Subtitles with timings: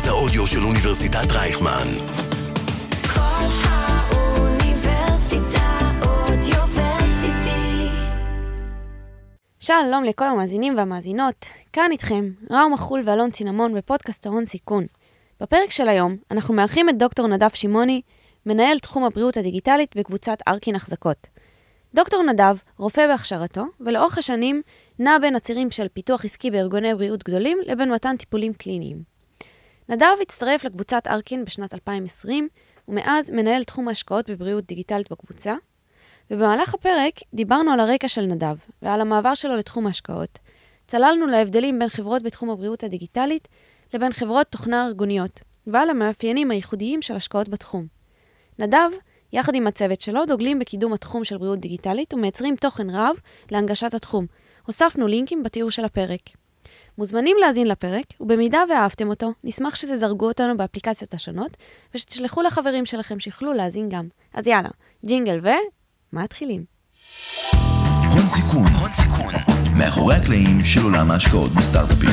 [0.00, 1.88] מרכז האודיו של אוניברסיטת רייכמן.
[3.14, 4.78] כל האוניברסיטה
[6.06, 7.88] אודיוורסיטי.
[9.58, 14.86] שלום לכל המאזינים והמאזינות, כאן איתכם ראום מחול ואלון צינמון בפודקאסט ההון סיכון.
[15.40, 18.00] בפרק של היום אנחנו מארחים את דוקטור נדב שמעוני,
[18.46, 21.26] מנהל תחום הבריאות הדיגיטלית בקבוצת ארקין החזקות.
[21.94, 24.62] דוקטור נדב רופא בהכשרתו, ולאורך השנים
[24.98, 29.09] נע בין הצירים של פיתוח עסקי בארגוני בריאות גדולים לבין מתן טיפולים קליניים.
[29.90, 32.48] נדב הצטרף לקבוצת ארקין בשנת 2020,
[32.88, 35.54] ומאז מנהל תחום ההשקעות בבריאות דיגיטלית בקבוצה,
[36.30, 40.38] ובמהלך הפרק דיברנו על הרקע של נדב ועל המעבר שלו לתחום ההשקעות.
[40.86, 43.48] צללנו להבדלים בין חברות בתחום הבריאות הדיגיטלית
[43.94, 47.86] לבין חברות תוכנה ארגוניות, ועל המאפיינים הייחודיים של השקעות בתחום.
[48.58, 48.90] נדב,
[49.32, 53.16] יחד עם הצוות שלו, דוגלים בקידום התחום של בריאות דיגיטלית ומייצרים תוכן רב
[53.50, 54.26] להנגשת התחום.
[54.66, 56.20] הוספנו לינקים בתיאור של הפרק.
[56.98, 61.56] מוזמנים להאזין לפרק, ובמידה ואהבתם אותו, נשמח שתדרגו אותנו באפליקציות השונות,
[61.94, 64.08] ושתשלחו לחברים שלכם שיוכלו להאזין גם.
[64.34, 64.70] אז יאללה,
[65.04, 65.48] ג'ינגל ו...
[66.12, 66.64] מתחילים.
[68.12, 69.32] הון סיכון, הון סיכון,
[69.78, 72.10] מאחורי הקלעים של עולם ההשקעות בסטארט-אפים.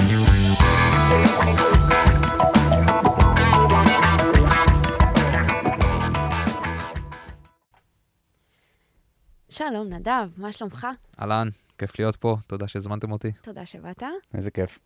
[9.50, 10.88] שלום, נדב, מה שלומך?
[11.22, 13.32] אהלן, כיף להיות פה, תודה שהזמנתם אותי.
[13.32, 14.04] תודה שבאת.
[14.34, 14.80] איזה כיף.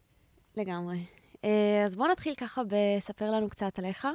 [0.58, 1.04] לגמרי.
[1.44, 4.08] אה, אז בוא נתחיל ככה בספר לנו קצת עליך.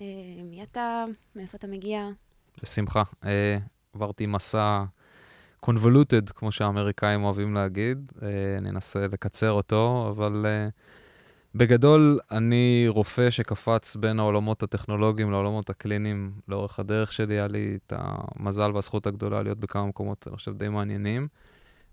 [0.00, 0.06] אה,
[0.44, 1.04] מי אתה?
[1.36, 2.08] מאיפה אתה מגיע?
[2.62, 3.02] בשמחה.
[3.24, 3.58] אה,
[3.94, 4.84] עברתי מסע
[5.66, 8.12] convoluted, כמו שהאמריקאים אוהבים להגיד.
[8.58, 10.46] אני אנסה לקצר אותו, אבל
[11.54, 17.34] בגדול, אני רופא שקפץ בין העולמות הטכנולוגיים לעולמות הקליניים לאורך הדרך שלי.
[17.34, 21.28] היה לי את המזל והזכות הגדולה להיות בכמה מקומות, אני חושב, די מעניינים.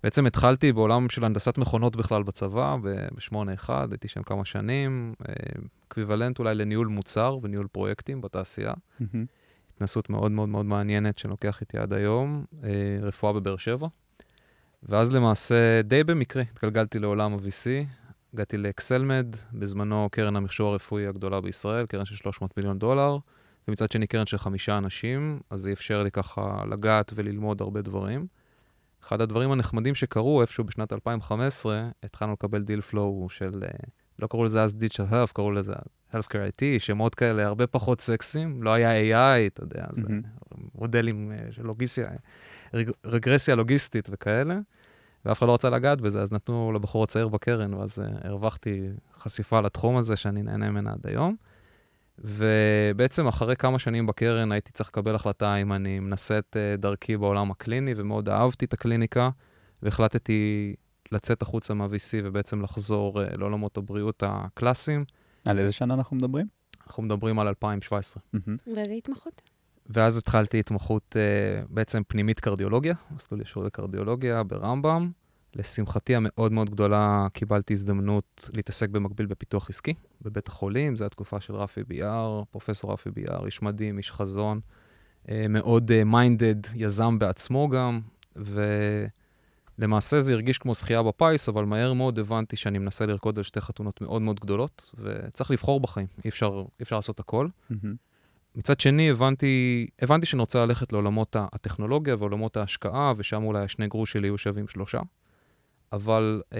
[0.03, 5.13] בעצם התחלתי בעולם של הנדסת מכונות בכלל בצבא, ב-81, הייתי שם כמה שנים,
[5.87, 8.73] equivalent אולי לניהול מוצר וניהול פרויקטים בתעשייה.
[9.75, 12.69] התנסות מאוד מאוד מאוד מעניינת שלוקח איתי עד היום, אה,
[13.01, 13.87] רפואה בבאר שבע.
[14.83, 17.87] ואז למעשה, די במקרה, התגלגלתי לעולם ה-VC,
[18.33, 23.17] הגעתי ל Accelmed, בזמנו קרן המכשור הרפואי הגדולה בישראל, קרן של 300 מיליון דולר,
[23.67, 28.27] ומצד שני קרן של חמישה אנשים, אז זה אפשר לי ככה לגעת וללמוד הרבה דברים.
[29.07, 33.69] אחד הדברים הנחמדים שקרו איפשהו בשנת 2015, התחלנו לקבל deal flow של, אה,
[34.19, 35.73] לא קראו לזה אז digital health, קראו לזה
[36.13, 40.01] Healthcare IT, שמות כאלה הרבה פחות סקסיים, לא היה AI, אתה יודע, זה
[40.75, 42.07] מודלים אה, של לוגיסיה,
[42.73, 44.59] רג- רגרסיה לוגיסטית וכאלה,
[45.25, 48.89] ואף אחד לא רצה לגעת בזה, אז נתנו לבחור הצעיר בקרן, ואז אה, הרווחתי
[49.19, 51.35] חשיפה לתחום הזה שאני נהנה ממנה עד היום.
[52.19, 57.17] ובעצם אחרי כמה שנים בקרן הייתי צריך לקבל החלטה אם אני מנסה את אה, דרכי
[57.17, 59.29] בעולם הקליני, ומאוד אהבתי את הקליניקה,
[59.83, 60.73] והחלטתי
[61.11, 65.05] לצאת החוצה מה-VC ובעצם לחזור אה, לעולמות הבריאות הקלאסיים.
[65.45, 66.47] על איזה שנה אנחנו מדברים?
[66.87, 68.23] אנחנו מדברים על 2017.
[68.75, 69.41] ואיזה התמחות?
[69.89, 75.11] ואז התחלתי התמחות uh, בעצם פנימית קרדיולוגיה, מסלול ישור לקרדיולוגיה ברמב"ם.
[75.55, 81.55] לשמחתי המאוד מאוד גדולה, קיבלתי הזדמנות להתעסק במקביל בפיתוח עסקי בבית החולים, זו התקופה של
[81.55, 84.59] רפי ביאר, פרופסור רפי ביאר, איש מדהים, איש חזון,
[85.25, 87.99] uh, מאוד מיינדד, uh, יזם בעצמו גם,
[88.35, 93.61] ולמעשה זה הרגיש כמו זכייה בפיס, אבל מהר מאוד הבנתי שאני מנסה לרקוד על שתי
[93.61, 97.47] חתונות מאוד מאוד גדולות, וצריך לבחור בחיים, אי אפשר, אי אפשר לעשות הכל.
[98.55, 104.11] מצד שני, הבנתי, הבנתי שאני רוצה ללכת לעולמות הטכנולוגיה ועולמות ההשקעה, ושם אולי השני גרוש
[104.11, 104.99] שלי יהיו שווים שלושה.
[105.93, 106.59] אבל אה,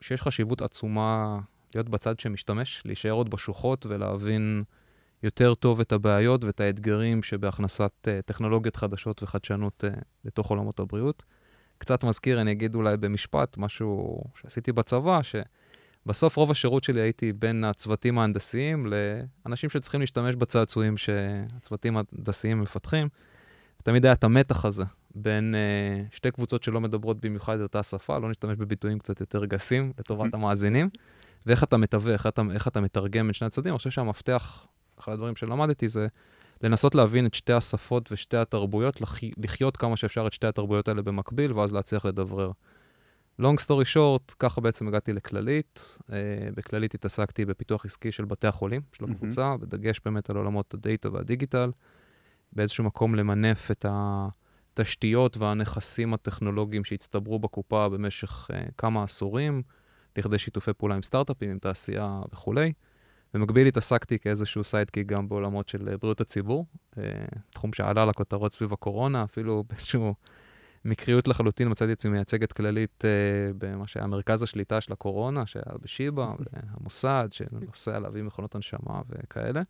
[0.00, 1.38] שיש חשיבות עצומה
[1.74, 4.64] להיות בצד שמשתמש, להישאר עוד בשוחות ולהבין
[5.22, 9.90] יותר טוב את הבעיות ואת האתגרים שבהכנסת אה, טכנולוגיות חדשות וחדשנות אה,
[10.24, 11.24] לתוך עולמות הבריאות.
[11.78, 15.36] קצת מזכיר, אני אגיד אולי במשפט, משהו שעשיתי בצבא, ש...
[16.06, 23.08] בסוף רוב השירות שלי הייתי בין הצוותים ההנדסיים לאנשים שצריכים להשתמש בצעצועים שהצוותים ההנדסיים מפתחים.
[23.82, 24.84] תמיד היה את המתח הזה
[25.18, 29.44] בין uh, שתי קבוצות שלא מדברות במיוחד את אותה שפה, לא נשתמש בביטויים קצת יותר
[29.44, 30.88] גסים לטובת המאזינים,
[31.46, 33.72] ואיך אתה מתווך, איך אתה, איך אתה מתרגם את שני הצדדים.
[33.72, 34.66] אני חושב שהמפתח,
[35.00, 36.06] אחד הדברים שלמדתי זה
[36.62, 41.02] לנסות להבין את שתי השפות ושתי התרבויות, לחי, לחיות כמה שאפשר את שתי התרבויות האלה
[41.02, 42.50] במקביל, ואז להצליח לדברר.
[43.40, 45.98] long story short, ככה בעצם הגעתי לכללית.
[46.00, 46.12] Uh,
[46.56, 49.56] בכללית התעסקתי בפיתוח עסקי של בתי החולים, של הקבוצה, mm-hmm.
[49.56, 51.70] בדגש באמת על עולמות הדאטה והדיגיטל.
[52.52, 53.86] באיזשהו מקום למנף את
[54.80, 59.62] התשתיות והנכסים הטכנולוגיים שהצטברו בקופה במשך uh, כמה עשורים,
[60.16, 62.72] לכדי שיתופי פעולה עם סטארט-אפים, עם תעשייה וכולי.
[63.34, 66.98] במקביל התעסקתי כאיזשהו סיידקיק גם בעולמות של בריאות הציבור, uh,
[67.50, 70.14] תחום שעלה לכותרות סביב הקורונה, אפילו באיזשהו
[70.86, 73.10] מקריות לחלוטין מצאתי עצמי מייצגת כללית אה,
[73.58, 79.60] במה שהיה מרכז השליטה של הקורונה, שהיה בשיבא, והמוסד, שנוסע להביא מכונות הנשמה וכאלה.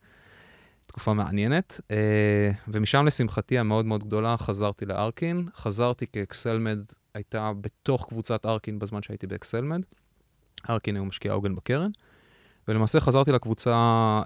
[0.86, 1.80] תקופה מעניינת.
[1.90, 5.48] אה, ומשם, לשמחתי המאוד מאוד גדולה, חזרתי לארקין.
[5.54, 6.78] חזרתי כאקסלמד,
[7.14, 9.80] הייתה בתוך קבוצת ארקין בזמן שהייתי באקסלמד.
[10.70, 11.90] ארקין הוא משקיע עוגן בקרן.
[12.68, 13.74] ולמעשה חזרתי לקבוצה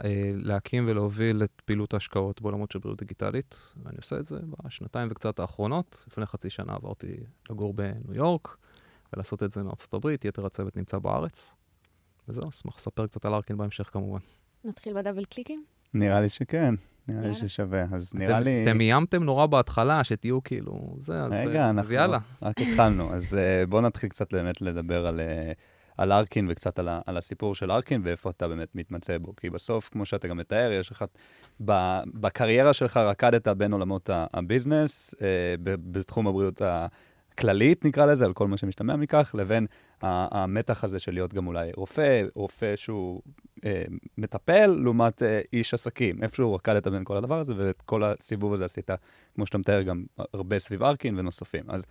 [0.05, 5.09] אה, להקים ולהוביל את פעילות ההשקעות בעולמות של בריאות דיגיטלית, ואני עושה את זה בשנתיים
[5.11, 6.05] וקצת האחרונות.
[6.09, 7.17] לפני חצי שנה עברתי
[7.51, 8.57] לגור בניו יורק,
[9.12, 11.55] ולעשות את זה מארצות הברית, יתר הצוות נמצא בארץ.
[12.29, 14.21] וזהו, אשמח לספר קצת על ארקין בהמשך כמובן.
[14.65, 15.65] נתחיל בדאבל קליקים?
[15.95, 16.75] נראה לי שכן,
[17.09, 17.35] נראה לי.
[17.35, 17.85] ששווה.
[17.93, 18.65] אז נראה לי...
[18.65, 21.95] אתם איימתם נורא בהתחלה שתהיו כאילו, זה, אז, רגע, אה, אנחנו.
[22.43, 23.15] רק התחלנו.
[23.15, 25.53] אז אה, בוא נתחיל קצת באמת לדבר על, אה,
[25.99, 29.37] על ארקין וקצת על, ה- על הסיפור של ארקין ואיפה אתה באמת מתמצא בו.
[29.37, 31.05] כי בסוף, כמו שאתה גם מתאר, יש לך,
[31.65, 31.73] ב,
[32.15, 35.27] בקריירה שלך רקדת בין עולמות הביזנס, אה,
[35.63, 39.67] ב- בתחום הבריאות הכללית, נקרא לזה, על כל מה שמשתמע מכך, לבין
[40.05, 43.23] המתח הזה של להיות גם אולי רופא, רופא שהוא
[43.64, 43.82] אה,
[44.19, 46.23] מטפל, לעומת אה, איש עסקים.
[46.23, 48.91] איפשהו רקדת בין כל הדבר הזה, ואת כל הסיבוב הזה עשית,
[49.35, 50.05] כמו שאתה מתאר, גם
[50.35, 51.64] הרבה סביב ארקין ונוספים.
[51.69, 51.87] אז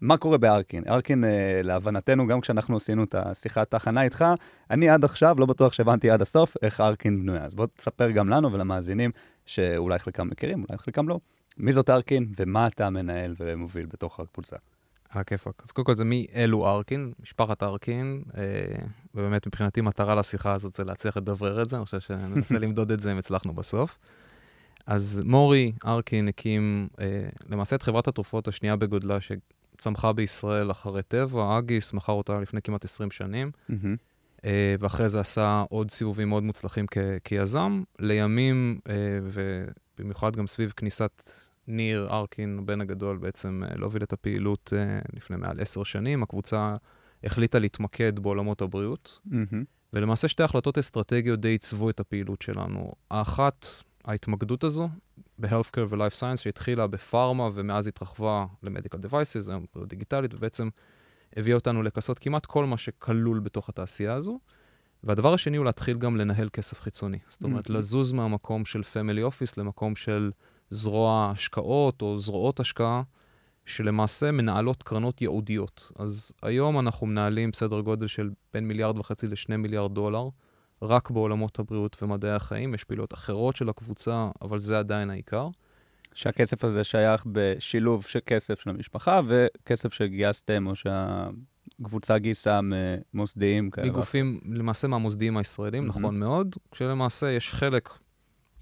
[0.00, 0.84] מה קורה בארקין?
[0.88, 4.24] ארקין, אה, להבנתנו, גם כשאנחנו עשינו את השיחת ההכנה איתך,
[4.70, 7.44] אני עד עכשיו לא בטוח שהבנתי עד הסוף איך ארקין בנויה.
[7.44, 9.10] אז בוא תספר גם לנו ולמאזינים,
[9.46, 11.18] שאולי חלקם מכירים, אולי חלקם לא.
[11.56, 14.56] מי זאת ארקין ומה אתה מנהל ומוביל בתוך הקבוצה?
[15.14, 15.62] על הכיפאק.
[15.64, 18.42] אז קודם כל זה מי אלו ארקין, משפחת ארקין, אה,
[19.14, 23.00] ובאמת מבחינתי מטרה לשיחה הזאת זה להצליח לדברר את זה, אני חושב שננסה למדוד את
[23.00, 23.98] זה אם הצלחנו בסוף.
[24.86, 27.06] אז מורי ארקין הקים אה,
[27.48, 32.84] למעשה את חברת התרופות השנייה בגודלה שצמחה בישראל אחרי טבע, אגיס, מכר אותה לפני כמעט
[32.84, 33.50] 20 שנים.
[34.44, 37.82] אה, ואחרי זה עשה עוד סיבובים מאוד מוצלחים כ- כיזם.
[37.98, 38.94] לימים, אה,
[39.98, 41.30] ובמיוחד גם סביב כניסת
[41.68, 46.76] ניר ארקין, הבן הגדול, בעצם אה, להוביל את הפעילות אה, לפני מעל עשר שנים, הקבוצה
[47.24, 49.64] החליטה להתמקד בעולמות הבריאות, מהמם.
[49.92, 52.92] ולמעשה שתי החלטות אסטרטגיות די עיצבו את הפעילות שלנו.
[53.10, 53.66] האחת,
[54.04, 54.88] ההתמקדות הזו
[55.38, 60.68] ב-Healthcare ו-Life Science, שהתחילה בפארמה ומאז התרחבה ל-Medical Devices, היום בריאות דיגיטלית, ובעצם
[61.36, 64.38] הביאה אותנו לכסות כמעט כל מה שכלול בתוך התעשייה הזו.
[65.04, 67.18] והדבר השני הוא להתחיל גם לנהל כסף חיצוני.
[67.28, 67.72] זאת אומרת, Mhm.
[67.72, 70.30] לזוז מהמקום של פמילי אופיס למקום של
[70.72, 73.02] זרוע השקעות או זרועות השקעה,
[73.66, 75.92] שלמעשה מנהלות קרנות ייעודיות.
[75.98, 80.28] אז היום אנחנו מנהלים סדר גודל של בין מיליארד וחצי לשני מיליארד דולר,
[80.82, 82.74] רק בעולמות הבריאות ומדעי החיים.
[82.74, 85.48] יש פעילויות אחרות של הקבוצה, אבל זה עדיין העיקר.
[86.14, 93.88] שהכסף הזה שייך בשילוב של כסף של המשפחה וכסף שגייסתם או שהקבוצה גייסה ממוסדיים כאלה.
[93.88, 95.98] מגופים, למעשה מהמוסדיים הישראלים, מהמם.
[95.98, 97.88] נכון מאוד, כשלמעשה יש חלק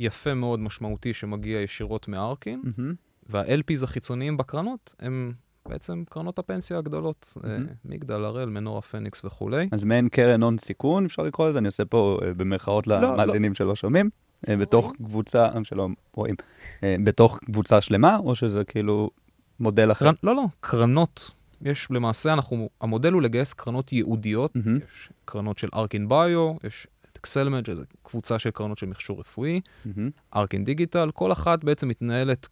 [0.00, 2.94] יפה מאוד משמעותי שמגיע ישירות מארקין, מהמם.
[3.28, 5.32] וה-LPs החיצוניים בקרנות הם
[5.68, 7.66] בעצם קרנות הפנסיה הגדולות, אה, מהמם.
[7.84, 9.68] מגדל הראל, מנורה פניקס וכולי.
[9.72, 13.00] אז מעין קרן הון סיכון, אפשר לקרוא לזה, אני עושה פה אה, במרכאות לא.
[13.00, 14.10] למאזינים שלא שומעים,
[14.48, 16.34] אה, בתוך קבוצה, שלא רואים,
[16.82, 19.10] בתוך קבוצה שלמה, או שזה כאילו
[19.60, 20.10] מודל אחר?
[20.22, 21.30] לא, לא, קרנות.
[21.62, 24.56] יש למעשה, אנחנו, המודל הוא לגייס קרנות ייעודיות.
[24.56, 24.76] מהמם.
[24.76, 26.86] יש קרנות של Arkin Bio, יש
[27.20, 29.60] Accelmed, שזו קבוצה של קרנות של מכשור רפואי.
[30.36, 32.48] ארקין דיגיטל, כל אחת בעצם מתנהלת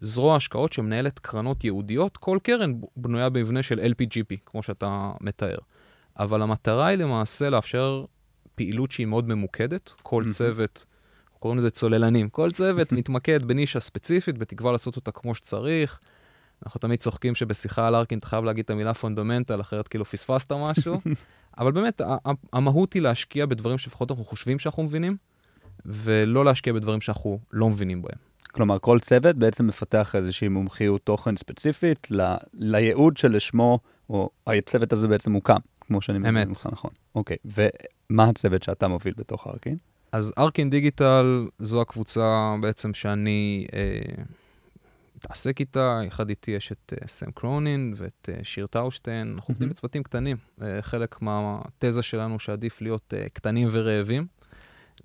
[0.00, 5.58] כזרוע השקעות שמנהלת קרנות ייעודיות, כל קרן בנויה במבנה של LPGP, כמו שאתה מתאר.
[6.18, 8.04] אבל המטרה היא למעשה לאפשר
[8.54, 10.24] פעילות שהיא מאוד ממוקדת, כל.
[10.32, 10.86] צוות,
[11.38, 16.00] קוראים לזה צוללנים, כל צוות מתמקד בנישה ספציפית, בתקווה לעשות אותה כמו שצריך.
[16.64, 20.52] אנחנו תמיד צוחקים שבשיחה על ארקין אתה חייב להגיד את המילה פונדמנטל, אחרת כאילו פספסת
[20.52, 21.00] משהו.
[21.58, 22.00] אבל באמת,
[22.52, 25.16] המהות היא להשקיע בדברים שלפחות אנחנו חושבים שאנחנו מבינים,
[25.86, 28.18] ולא להשקיע בדברים שאנחנו לא מבינים בהם.
[28.52, 33.78] כלומר, כל צוות בעצם מפתח איזושהי מומחיות תוכן ספציפית ל- לייעוד שלשמו,
[34.10, 36.48] או הצוות הזה בעצם הוקם, כמו שאני מבין אמת.
[36.48, 36.90] ממך, נכון.
[37.14, 39.76] אוקיי, ומה הצוות שאתה מוביל בתוך ארקין?
[40.12, 44.22] אז ארקין דיגיטל זו הקבוצה בעצם שאני אה,
[45.24, 49.68] מתעסק איתה, יחד איתי יש את אה, סם קרונין ואת אה, שיר טאושטיין, אנחנו עובדים.
[49.68, 50.36] בצוותים קטנים.
[50.62, 54.26] אה, חלק מהתזה שלנו שעדיף להיות קטנים ורעבים,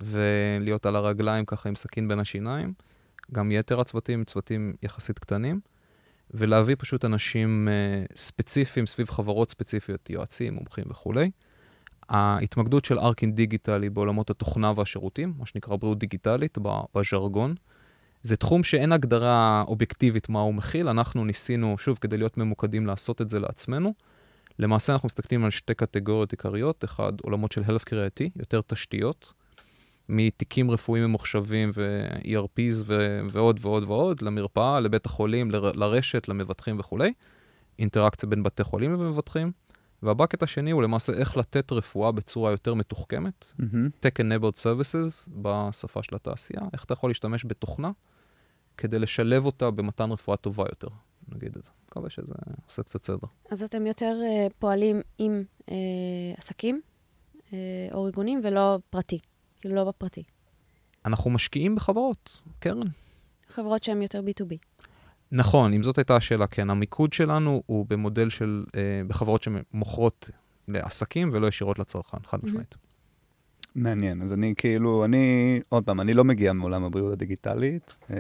[0.04, 2.74] ולהיות על הרגליים ככה עם סכין בין השיניים.
[3.32, 5.60] גם יתר הצוותים, צוותים יחסית קטנים,
[6.32, 11.32] ולהביא פשוט אנשים אה, ספציפיים סביב חברות ספציפיות, יועצים, מומחים וכולי.
[12.10, 16.58] ההתמקדות של ארקין דיגיטל היא בעולמות התוכנה והשירותים, מה שנקרא בריאות דיגיטלית
[16.96, 17.56] בז'רגון.
[18.24, 23.22] זה תחום שאין הגדרה אובייקטיבית מה הוא מכיל, אנחנו ניסינו, שוב, כדי להיות ממוקדים, לעשות
[23.22, 23.94] את זה לעצמנו.
[24.60, 29.34] למעשה אנחנו מסתכלים על שתי קטגוריות עיקריות, אחד, עולמות של Healthcare IT, יותר תשתיות,
[30.10, 37.14] מתיקים רפואיים ממוחשבים ו-ERPs ו- ועוד ועוד ועוד, למרפאה, לבית החולים, ל- לרשת, למבטחים וכולי.
[37.80, 39.52] אינטראקציה בין בתי חולים ומבטחים,
[40.04, 43.90] והבקט השני הוא למעשה איך לתת רפואה בצורה יותר מתוחכמת, מהמם.
[44.02, 47.92] Tech-enabled services בשפה של התעשייה, איך אתה יכול להשתמש בתוכנה
[48.78, 50.88] כדי לשלב אותה במתן רפואה טובה יותר,
[51.28, 51.72] נגיד את זה.
[51.88, 52.34] מקווה שזה
[52.66, 53.28] עושה קצת סדר.
[53.50, 55.76] אז אתם יותר אה, פועלים עם אה,
[56.38, 56.82] עסקים
[57.54, 57.58] אה,
[57.94, 59.20] או ארגונים ולא פרטי,
[59.60, 60.24] כאילו לא בפרטי.
[61.06, 62.88] אנחנו משקיעים בחברות, קרן.
[63.48, 64.69] חברות שהן יותר B2B.
[65.32, 66.70] נכון, אם זאת הייתה השאלה, כן.
[66.70, 70.30] המיקוד שלנו הוא במודל של, אה, בחברות שמוכרות
[70.68, 72.76] לעסקים ולא ישירות לצרכן, חד משמעית.
[73.76, 77.96] מעניין, אז אני כאילו, אני, עוד פעם, אני לא מגיע מעולם הבריאות הדיגיטלית.
[78.12, 78.18] אה,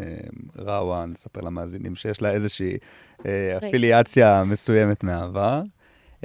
[0.57, 2.77] ראווה, נספר למאזינים שיש לה איזושהי
[3.25, 5.61] אה, אפיליאציה מסוימת מהעבר.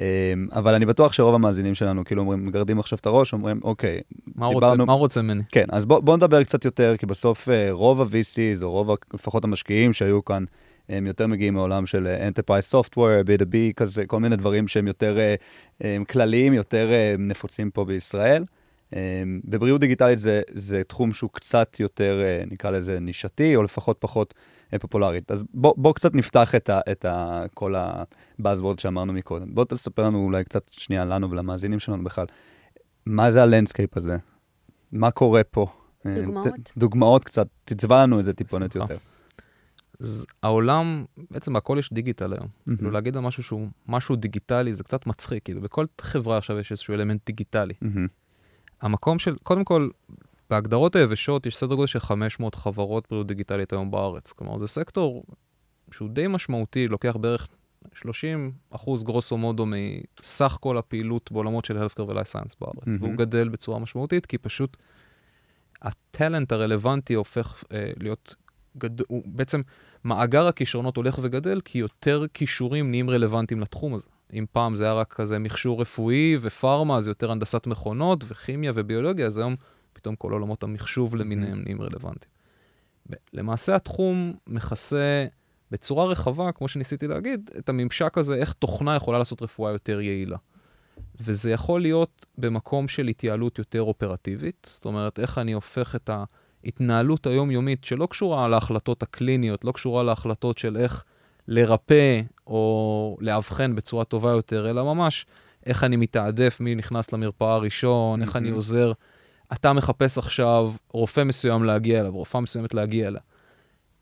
[0.00, 4.00] אה, אבל אני בטוח שרוב המאזינים שלנו כאילו אומרים, מגרדים עכשיו את הראש, אומרים, אוקיי,
[4.34, 5.42] מה הוא רוצה, דיברנו- מה הוא רוצה ממני?
[5.48, 9.44] כן, אז בוא, בוא נדבר קצת יותר, כי בסוף אה, רוב ה-VCs, או רוב, לפחות
[9.44, 10.44] המשקיעים שהיו כאן,
[10.88, 15.18] הם יותר מגיעים מעולם של אה, Enterprise Software, B2B, כזה, כל מיני דברים שהם יותר
[15.18, 15.34] אה,
[15.84, 18.44] אה, כלליים, יותר אה, נפוצים פה בישראל.
[18.96, 24.34] אה, בבריאות דיגיטלית זה, זה תחום שהוא קצת יותר, נקרא לזה, נישתי, או לפחות פחות
[24.80, 25.30] פופולרית.
[25.30, 27.74] אז בוא, בוא קצת נפתח את, ה, את ה, כל
[28.38, 29.54] ה buzzword שאמרנו מקודם.
[29.54, 32.26] בוא תספר לנו אולי קצת שנייה לנו ולמאזינים שלנו בכלל.
[33.06, 34.16] מה זה ה landscape הזה?
[34.92, 35.66] מה קורה פה?
[36.06, 36.46] דוגמאות?
[36.46, 38.74] ת- דוגמאות קצת, תצבע לנו את זה טיפונת.
[38.74, 38.96] יותר.
[40.00, 42.48] אז העולם, בעצם בהכל יש דיגיטל היום.
[42.66, 42.76] מהמם.
[42.76, 46.72] כאילו להגיד על משהו שהוא משהו דיגיטלי זה קצת מצחיק, כאילו בכל חברה עכשיו יש
[46.72, 47.74] איזשהו אלמנט דיגיטלי.
[47.80, 48.06] מהמם.
[48.80, 49.88] המקום של, קודם כל,
[50.50, 54.32] בהגדרות היבשות יש סדר גודל של 500 חברות בריאות דיגיטלית היום בארץ.
[54.32, 55.24] כלומר, זה סקטור
[55.90, 57.48] שהוא די משמעותי, לוקח בערך
[57.94, 62.86] 30 אחוז גרוסו מודו מסך כל הפעילות בעולמות של Healthcare ו-Life Science בארץ.
[62.86, 63.02] מהמם.
[63.02, 64.76] והוא גדל בצורה משמעותית, כי פשוט
[65.82, 68.34] הטלנט הרלוונטי הופך אה, להיות,
[68.78, 69.00] גד...
[69.00, 69.60] הוא בעצם
[70.04, 74.08] מאגר הכישרונות הולך וגדל, כי יותר כישורים נהיים רלוונטיים לתחום הזה.
[74.32, 79.26] אם פעם זה היה רק כזה מכשור רפואי ופארמה, אז יותר הנדסת מכונות וכימיה וביולוגיה,
[79.26, 79.56] אז היום
[79.92, 82.30] פתאום כל עולמות המחשוב למיניהם נהיים רלוונטיים.
[83.32, 85.26] למעשה התחום מכסה
[85.70, 90.36] בצורה רחבה, כמו שניסיתי להגיד, את הממשק הזה, איך תוכנה יכולה לעשות רפואה יותר יעילה.
[91.20, 96.10] וזה יכול להיות במקום של התייעלות יותר אופרטיבית, זאת אומרת, איך אני הופך את
[96.64, 101.04] ההתנהלות היומיומית שלא קשורה להחלטות הקליניות, לא קשורה להחלטות של איך
[101.48, 105.26] לרפא או לאבחן בצורה טובה יותר, אלא ממש
[105.66, 108.50] איך אני מתעדף מי נכנס למרפאה הראשון, איך אני.
[108.50, 108.92] עוזר.
[109.52, 113.20] אתה מחפש עכשיו רופא מסוים להגיע אליו, רופאה מסוימת להגיע אליה.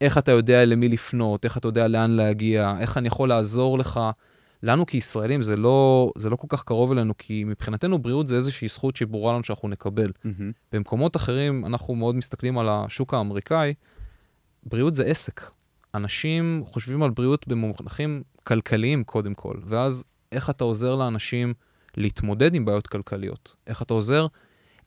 [0.01, 4.01] איך אתה יודע למי לפנות, איך אתה יודע לאן להגיע, איך אני יכול לעזור לך.
[4.63, 8.69] לנו כישראלים זה לא, זה לא כל כך קרוב אלינו, כי מבחינתנו בריאות זה איזושהי
[8.69, 10.13] זכות שברורה לנו שאנחנו נקבל.
[10.25, 10.53] מהמם.
[10.73, 13.75] במקומות אחרים, אנחנו מאוד מסתכלים על השוק האמריקאי,
[14.63, 15.51] בריאות זה עסק.
[15.95, 21.55] אנשים חושבים על בריאות במונחים כלכליים קודם כל, ואז איך אתה עוזר לאנשים
[21.97, 23.57] להתמודד עם בעיות כלכליות?
[23.67, 24.27] איך אתה עוזר,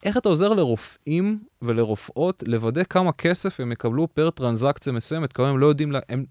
[0.04, 5.58] איך אתה עוזר לרופאים ולרופאות לוודא כמה כסף הם יקבלו פר טרנזקציה מסוימת, כמה הם
[5.58, 6.24] לא יודעים, לה, הם,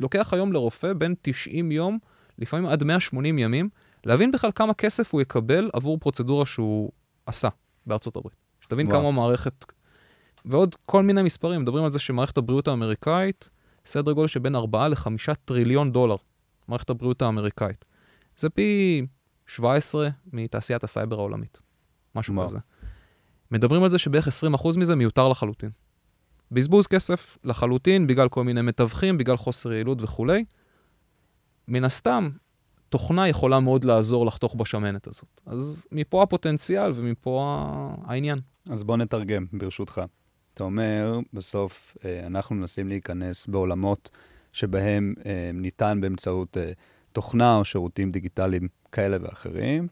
[0.00, 1.98] לוקח היום לרופא בין 90 יום,
[2.38, 3.68] לפעמים עד 180 ימים,
[4.06, 6.90] להבין בכלל כמה כסף הוא יקבל עבור פרוצדורה שהוא
[7.26, 7.48] עשה
[7.86, 8.36] בארצות הברית.
[8.60, 9.00] שתבין וואו.
[9.00, 9.64] כמה מערכת...
[10.44, 13.50] ועוד כל מיני מספרים, מדברים על זה שמערכת הבריאות האמריקאית,
[13.86, 16.16] סדר גודל שבין 4 ל-5 טריליון דולר,
[16.68, 17.84] מערכת הבריאות האמריקאית.
[18.36, 19.02] זה פי
[19.46, 21.60] 17 מתעשיית הסייבר העולמית,
[22.14, 22.46] משהו וואו.
[22.46, 22.58] כזה.
[23.50, 25.70] מדברים על זה שבערך 20% מזה מיותר לחלוטין.
[26.50, 30.44] בזבוז כסף לחלוטין, בגלל כל מיני מתווכים, בגלל חוסר יעילות וכולי.
[31.68, 32.30] מן הסתם,
[32.88, 35.40] תוכנה יכולה מאוד לעזור לחתוך בשמנת הזאת.
[35.46, 37.66] אז מפה הפוטנציאל ומפה
[38.04, 38.38] העניין.
[38.70, 40.00] אז בוא נתרגם, ברשותך.
[40.54, 44.10] אתה אומר, בסוף אה, אנחנו מנסים להיכנס בעולמות
[44.52, 46.72] שבהם אה, ניתן באמצעות אה,
[47.12, 49.88] תוכנה או שירותים דיגיטליים כאלה ואחרים,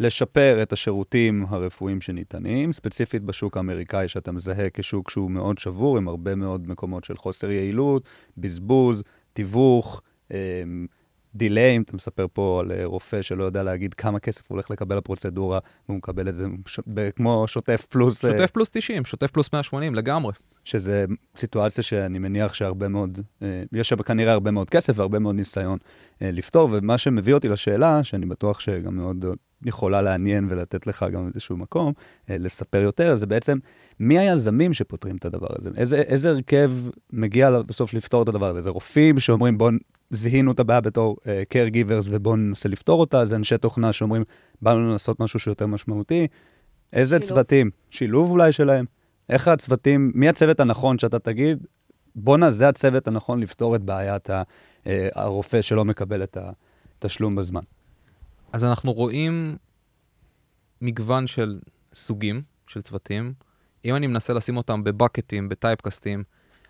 [0.00, 6.08] לשפר את השירותים הרפואיים שניתנים, ספציפית בשוק האמריקאי שאתה מזהה כשוק שהוא מאוד שבור, עם
[6.08, 9.02] הרבה מאוד מקומות של חוסר יעילות, בזבוז,
[9.32, 10.02] תיווך,
[11.34, 14.70] דיליי, אם אתה מספר פה על אה, רופא שלא יודע להגיד כמה כסף הוא הולך
[14.70, 16.80] לקבל לפרוצדורה, והוא מקבל את זה ש...
[16.94, 20.32] ב- כמו שוטף פלוס, אה, שוטף פלוס 90, שוטף פלוס 180, לגמרי.
[20.64, 21.04] שזה
[21.36, 25.78] סיטואציה שאני מניח שהרבה מאוד, אה, יש שם כנראה הרבה מאוד כסף והרבה מאוד ניסיון
[26.20, 29.24] לפתור, ומה שמביא אותי לשאלה, שאני בטוח שגם מאוד
[29.64, 31.92] יכולה לעניין ולתת לך גם איזשהו מקום,
[32.30, 33.58] אה, לספר יותר, זה בעצם
[34.00, 35.70] מי היזמים שפותרים את הדבר הזה?
[35.76, 36.72] איזה, איזה הרכב
[37.12, 38.60] מגיע בסוף לפתור את הדבר הזה?
[38.60, 39.70] זה רופאים שאומרים בואו
[40.10, 44.24] זיהינו את הבעיה בתור uh, caregivers ובואו ננסה לפתור אותה, זה אנשי תוכנה שאומרים
[44.62, 46.26] באנו לעשות משהו שיותר משמעותי.
[46.92, 47.28] איזה שילוב.
[47.28, 47.70] צוותים?
[47.90, 48.84] שילוב אולי שלהם?
[49.28, 51.66] איך הצוותים, מי הצוות הנכון שאתה תגיד,
[52.14, 54.42] בואנה, זה הצוות הנכון לפתור את בעיית ה,
[54.86, 56.54] אה, הרופא שלא מקבל את, ה, את
[56.98, 57.60] תשלום בזמן.
[58.54, 59.56] אז אנחנו רואים
[60.80, 61.60] מגוון של
[61.94, 63.34] סוגים של צוותים.
[63.84, 66.24] אם אני מנסה לשים אותם בבקטים, בטייפקאסטים,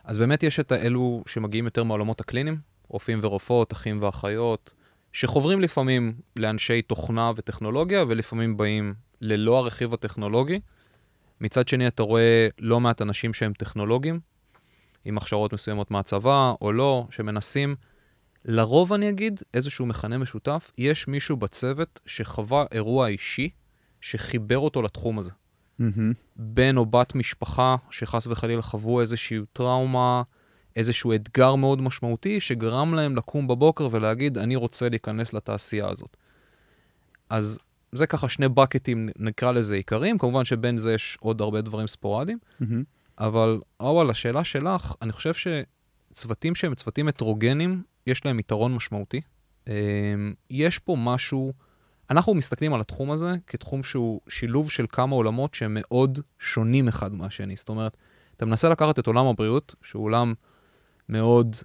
[0.04, 4.72] אז באמת יש את האלו שמגיעים יותר מעולמות הקליניים, רופאים ורופאות, אחים ואחיות,
[5.12, 10.60] שחוברים לפעמים לאנשי תוכנה וטכנולוגיה, ולפעמים באים ללא הרכיב הטכנולוגי.
[11.40, 14.20] מצד שני, אתה רואה לא מעט אנשים שהם טכנולוגים,
[15.04, 17.76] עם הכשרות מסוימות מהצבא או לא, שמנסים,
[18.44, 23.48] לרוב אני אגיד, איזשהו מכנה משותף, יש מישהו בצוות שחווה אירוע אישי
[24.00, 25.30] שחיבר אותו לתחום הזה.
[26.36, 30.22] בן או בת משפחה שחס וחלילה חוו איזושהי טראומה,
[30.76, 36.16] איזשהו אתגר מאוד משמעותי, שגרם להם לקום בבוקר ולהגיד, אני רוצה להיכנס לתעשייה הזאת.
[37.30, 37.58] אז
[37.92, 42.38] זה ככה שני בקטים, נקרא לזה עיקריים, כמובן שבין זה יש עוד הרבה דברים ספורדיים,
[43.18, 45.32] אבל אוואל, השאלה שלך, אני חושב
[46.14, 49.20] שצוותים שהם צוותים הטרוגנים, יש להם יתרון משמעותי.
[49.68, 49.72] אמ,
[50.50, 51.52] יש פה משהו,
[52.10, 57.14] אנחנו מסתכלים על התחום הזה כתחום שהוא שילוב של כמה עולמות שהם מאוד שונים אחד
[57.14, 57.56] מהשני.
[57.56, 57.96] זאת אומרת,
[58.36, 60.34] אתה מנסה לקחת את עולם הבריאות, שהוא עולם
[61.08, 61.56] מאוד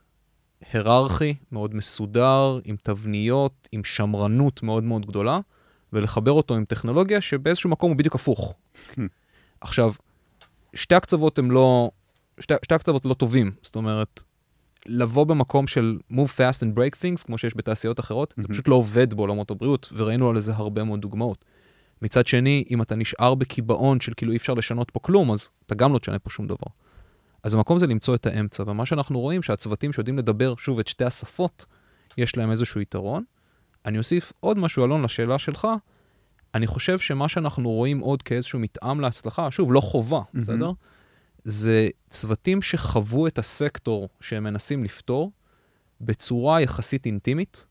[0.72, 5.40] היררכי, מאוד מסודר, עם תבניות, עם שמרנות מאוד מאוד גדולה,
[5.94, 8.54] ולחבר אותו עם טכנולוגיה שבאיזשהו מקום הוא בדיוק הפוך.
[9.62, 9.94] עכשיו,
[10.74, 11.92] שתי הקצוות הם לא,
[12.40, 14.24] שתי, שתי הקצוות לא טובים, זאת אומרת,
[14.86, 18.54] לבוא במקום של move fast and break things, כמו שיש בתעשיות אחרות, זה מהמם.
[18.54, 21.46] פשוט לא עובד בעולמות הבריאות, וראינו על זה הרבה מאוד דוגמאות.
[22.02, 25.76] מצד שני, אם אתה נשאר בקיבעון של כאילו אי אפשר לשנות פה כלום, אז אתה
[25.76, 26.68] גם לא תשנה פה שום דבר.
[27.44, 31.06] אז המקום זה למצוא את האמצע, ומה שאנחנו רואים, שהצוותים שיודעים לדבר, שוב, את שתי
[31.06, 31.66] השפות,
[32.18, 33.24] יש להם איזשהו יתרון.
[33.86, 35.68] אני אוסיף עוד משהו, אלון, לשאלה שלך.
[36.56, 40.42] אני חושב שמה שאנחנו רואים עוד כאיזשהו מתאם להצלחה, שוב, לא חובה, מהמם.
[40.44, 40.72] בסדר?
[41.50, 45.32] זה צוותים שחוו את הסקטור שהם מנסים לפתור
[46.02, 47.68] בצורה יחסית אינטימית,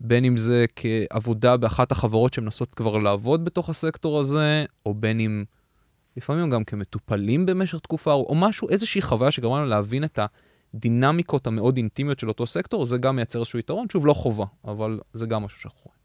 [0.00, 5.44] בין אם זה כעבודה באחת החברות שמנסות כבר לעבוד בתוך הסקטור הזה, או בין אם
[6.16, 10.18] לפעמים גם כמטופלים במשך תקופה, או משהו, איזושהי חוויה שגרמה לנו להבין את
[10.74, 15.00] הדינמיקות המאוד אינטימיות של אותו סקטור, זה גם מייצר איזשהו יתרון, שוב, לא חובה, אבל
[15.12, 16.01] זה גם משהו שאנחנו רואים.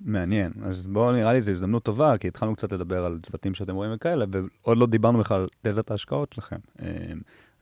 [0.00, 0.52] מעניין.
[0.62, 3.92] אז בואו, נראה לי זו הזדמנות טובה, כי התחלנו קצת לדבר על צוותים שאתם רואים
[3.94, 6.56] וכאלה, ועוד לא דיברנו בכלל על תזת ההשקעות שלכם.
[6.82, 7.12] אה,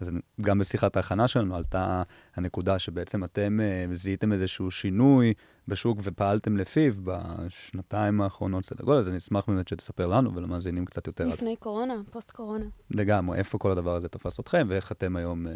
[0.01, 2.03] אז גם בשיחת ההכנה שלנו עלתה
[2.37, 5.35] הנקודה שבעצם אתם אה, זיהיתם איזשהו שינוי
[5.69, 11.07] בשוק ופעלתם לפיו בשנתיים האחרונות סדר גודל, אז אני אשמח באמת שתספר לנו ולמאזינים קצת
[11.07, 12.65] יותר על לפני קורונה, פוסט קורונה.
[12.91, 15.53] לגמרי, איפה כל הדבר הזה תפס אתכם, ואיך אתם היום אה,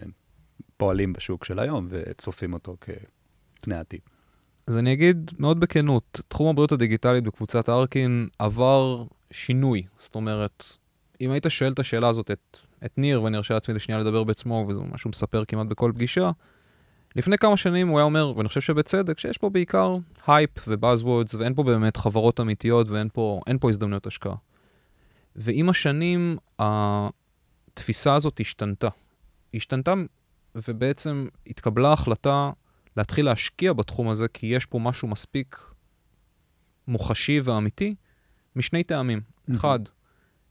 [0.77, 4.01] פועלים בשוק של היום וצופים אותו כפני העתיד.
[4.69, 9.83] אז אני אגיד מאוד בכנות, תחום הבריאות הדיגיטלית בקבוצת ארקין עבר שינוי.
[9.99, 10.65] זאת אומרת,
[11.21, 14.67] אם היית שואל את השאלה הזאת את, את ניר, ואני ארשה לעצמי לשנייה לדבר בעצמו,
[14.69, 16.31] וזה מה שהוא מספר כמעט בכל פגישה,
[17.17, 21.35] לפני כמה שנים הוא היה אומר, ואני חושב שבצדק, שיש פה בעיקר הייפ ו buzzwords,
[21.35, 24.35] ואין פה באמת חברות אמיתיות ואין פה, פה הזדמנויות השקעה.
[25.37, 28.89] ועם השנים, התפיסה הזאת השתנתה.
[29.55, 29.95] השתנתה,
[30.55, 32.51] ובעצם התקבלה החלטה
[32.99, 35.71] להתחיל להשקיע בתחום הזה, כי יש פה משהו מספיק
[36.89, 37.95] מוחשי ואמיתי,
[38.57, 39.21] משני טעמים.
[39.55, 39.81] אחד,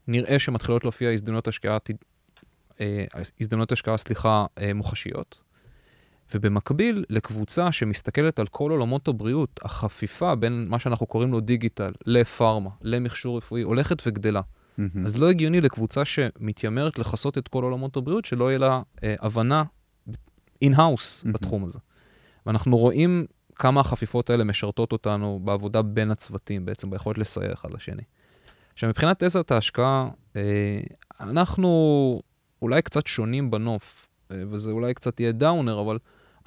[0.07, 1.77] נראה שמתחילות להופיע הזדמנויות השקעה,
[2.81, 3.05] אה,
[3.41, 5.43] הזדמנויות השקעה, סליחה, אה, מוחשיות.
[6.35, 12.69] ובמקביל, לקבוצה שמסתכלת על כל עולמות הבריאות, החפיפה בין מה שאנחנו קוראים לו דיגיטל לפארמה,
[12.81, 14.41] למכשור רפואי, הולכת וגדלה.
[14.77, 15.05] מהמם.
[15.05, 19.63] אז לא הגיוני לקבוצה שמתיימרת לכסות את כל עולמות הבריאות, שלא יהיה לה אה, הבנה
[20.61, 21.33] in-house מהמם.
[21.33, 21.79] בתחום הזה.
[22.47, 28.03] ואנחנו רואים כמה החפיפות האלה משרתות אותנו בעבודה בין הצוותים, בעצם ביכולת לסייע אחד לשני.
[28.73, 30.79] עכשיו, מבחינת תזת ההשקעה, אה,
[31.19, 32.21] אנחנו
[32.61, 35.97] אולי קצת שונים בנוף, אה, וזה אולי קצת יהיה דאונר, אבל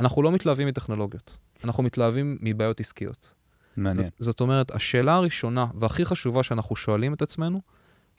[0.01, 1.37] אנחנו לא מתלהבים מטכנולוגיות.
[1.65, 3.35] אנחנו מתלהבים מבעיות עסקיות.
[3.77, 4.09] מעניין.
[4.19, 7.61] זאת, זאת אומרת, השאלה הראשונה והכי חשובה שאנחנו שואלים את עצמנו,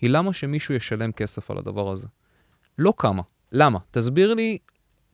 [0.02, 2.08] היא למה שמישהו ישלם כסף על הדבר הזה?
[2.78, 3.80] לא כמה, למה?
[3.92, 4.58] תסביר לי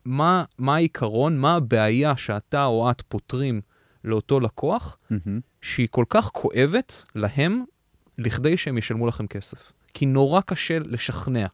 [0.07, 3.61] מה, מה העיקרון, מה הבעיה שאתה או את פותרים
[4.03, 5.39] לאותו לקוח, מהמם.
[5.61, 7.63] שהיא כל כך כואבת להם,
[8.17, 9.71] לכדי שהם ישלמו לכם כסף.
[9.93, 11.47] כי נורא קשה לשכנע.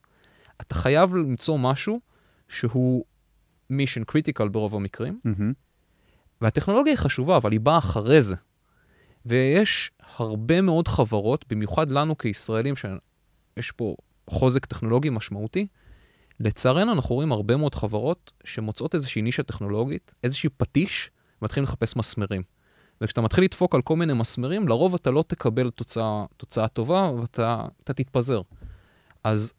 [0.61, 1.99] אתה חייב למצוא משהו
[2.47, 3.05] שהוא
[3.71, 5.53] mission critical ברוב המקרים, מהמם.
[6.41, 8.35] והטכנולוגיה היא חשובה, אבל היא באה אחרי זה.
[9.25, 13.95] ויש הרבה מאוד חברות, במיוחד לנו כישראלים, שיש פה
[14.29, 15.67] חוזק טכנולוגי משמעותי,
[16.39, 22.43] לצערנו אנחנו רואים הרבה מאוד חברות שמוצאות איזושהי נישה טכנולוגית, איזושהי פטיש, ומתחילים לחפש מסמרים.
[23.01, 27.65] וכשאתה מתחיל לדפוק על כל מיני מסמרים, לרוב אתה לא תקבל תוצאה, תוצאה טובה ואתה
[27.83, 28.41] אתה תתפזר.
[29.23, 29.53] אז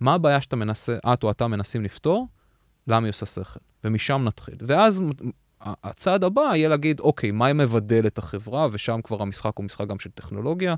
[0.00, 2.26] מה הבעיה שאתה מנסה, את או אתה מנסים לפתור?
[2.86, 3.60] למה היא עושה שכל?
[3.84, 4.54] ומשם נתחיל.
[4.60, 5.02] ואז
[5.60, 9.98] הצעד הבא יהיה להגיד, אוקיי, מה מבדל את החברה, ושם כבר המשחק הוא משחק גם
[9.98, 10.74] של טכנולוגיה,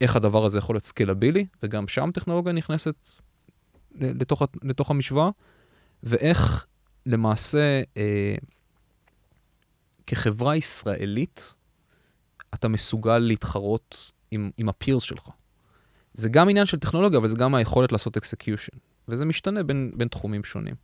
[0.00, 2.94] איך הדבר הזה יכול להיות scalable, וגם שם טכנולוגיה נכנסת
[3.94, 5.30] לתוך, לתוך המשוואה,
[6.02, 6.66] ואיך
[7.06, 8.34] למעשה אה,
[10.06, 11.54] כחברה ישראלית
[12.54, 15.28] אתה מסוגל להתחרות עם, עם ה peers שלך.
[16.14, 18.76] זה גם עניין של טכנולוגיה, אבל זה גם היכולת לעשות execution,
[19.08, 20.74] וזה משתנה בין, בין תחומים שונים.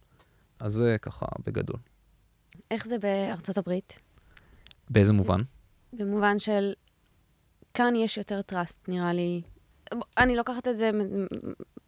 [0.58, 1.76] אז זה ככה בגדול.
[2.70, 3.98] איך זה בארצות הברית?
[4.90, 5.40] באיזה מובן?
[5.92, 6.72] במובן של,
[7.74, 9.42] כאן יש יותר trust, נראה לי.
[10.18, 10.90] אני לוקחת את זה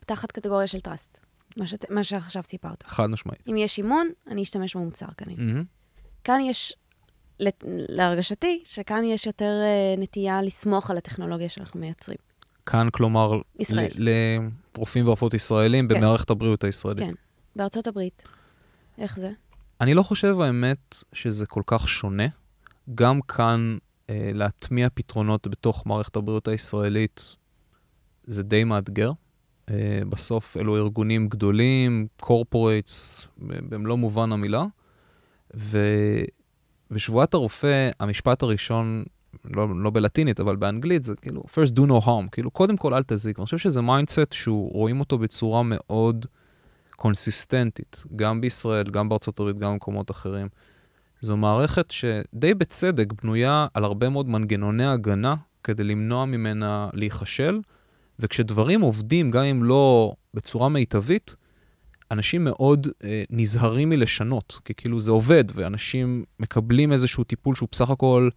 [0.06, 1.20] תחת קטגוריה של trust,
[1.56, 2.82] מה, שת, מה שעכשיו סיפרת.
[2.82, 3.48] חד משמעית.
[3.48, 5.42] אם יש אמון, אני אשתמש במוצר כנראה.
[5.44, 5.64] מהמם.
[6.24, 6.72] כאן יש,
[7.40, 12.18] לת- להרגשתי, שכאן יש יותר אה, נטייה לסמוך על הטכנולוגיה שאנחנו מייצרים.
[12.66, 13.40] כאן, כלומר,
[14.74, 15.94] לרופאים ורופאות ישראלים כן.
[15.94, 17.04] במערכת הבריאות הישראלית.
[17.08, 17.14] כן.
[17.56, 18.22] בארצות הברית,
[18.98, 19.30] איך זה?
[19.80, 22.26] אני לא חושב, האמת, שזה כל כך שונה.
[22.94, 23.78] גם כאן,
[24.10, 27.36] אה, להטמיע פתרונות בתוך מערכת הבריאות הישראלית,
[28.24, 29.12] זה די מאתגר.
[29.70, 34.64] אה, בסוף אלו ארגונים גדולים, corporates, במלוא מובן המילה.
[35.56, 35.78] ו...
[36.90, 39.04] ושבועת הרופא, המשפט הראשון,
[39.44, 43.02] לא, לא בלטינית, אבל באנגלית, זה כאילו, first do no harm, כאילו, קודם כל אל
[43.06, 43.38] תזיק.
[43.38, 46.26] אני חושב שזה mindset שהוא, רואים אותו בצורה מאוד
[46.96, 50.48] קונסיסטנטית, גם בישראל, גם בארצות הברית, גם במקומות אחרים.
[51.20, 57.60] זו מערכת שדי בצדק בנויה על הרבה מאוד מנגנוני הגנה כדי למנוע ממנה להיכשל,
[58.18, 61.34] וכשדברים עובדים, גם אם לא בצורה מיטבית,
[62.10, 67.90] אנשים מאוד אה, נזהרים מלשנות, כי כאילו זה עובד, ואנשים מקבלים איזשהו טיפול שהוא בסך
[67.90, 68.28] הכל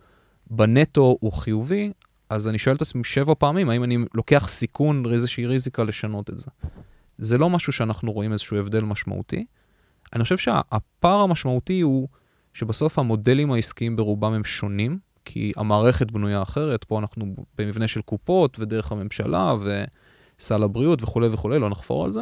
[0.50, 1.92] בנטו הוא חיובי,
[2.30, 6.40] אז אני שואל את עצמי שבע פעמים, האם אני לוקח סיכון, איזושהי ריזיקה לשנות את
[6.40, 6.52] זה.
[7.18, 9.46] זה לא משהו שאנחנו רואים איזשהו הבדל משמעותי.
[10.14, 12.08] אני חושב שהפער המשמעותי הוא
[12.54, 15.00] שבסוף המודלים העסקיים ברובם הם שונים,
[15.32, 17.26] כי המערכת בנויה אחרת, פה אנחנו
[17.58, 19.56] במבנה של קופות ודרך הממשלה
[20.40, 22.22] וסל הבריאות וכולי וכולי, לא נחפור על זה,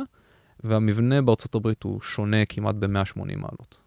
[0.63, 3.78] והמבנה בארצות הברית הוא שונה כמעט ב-180 מעלות.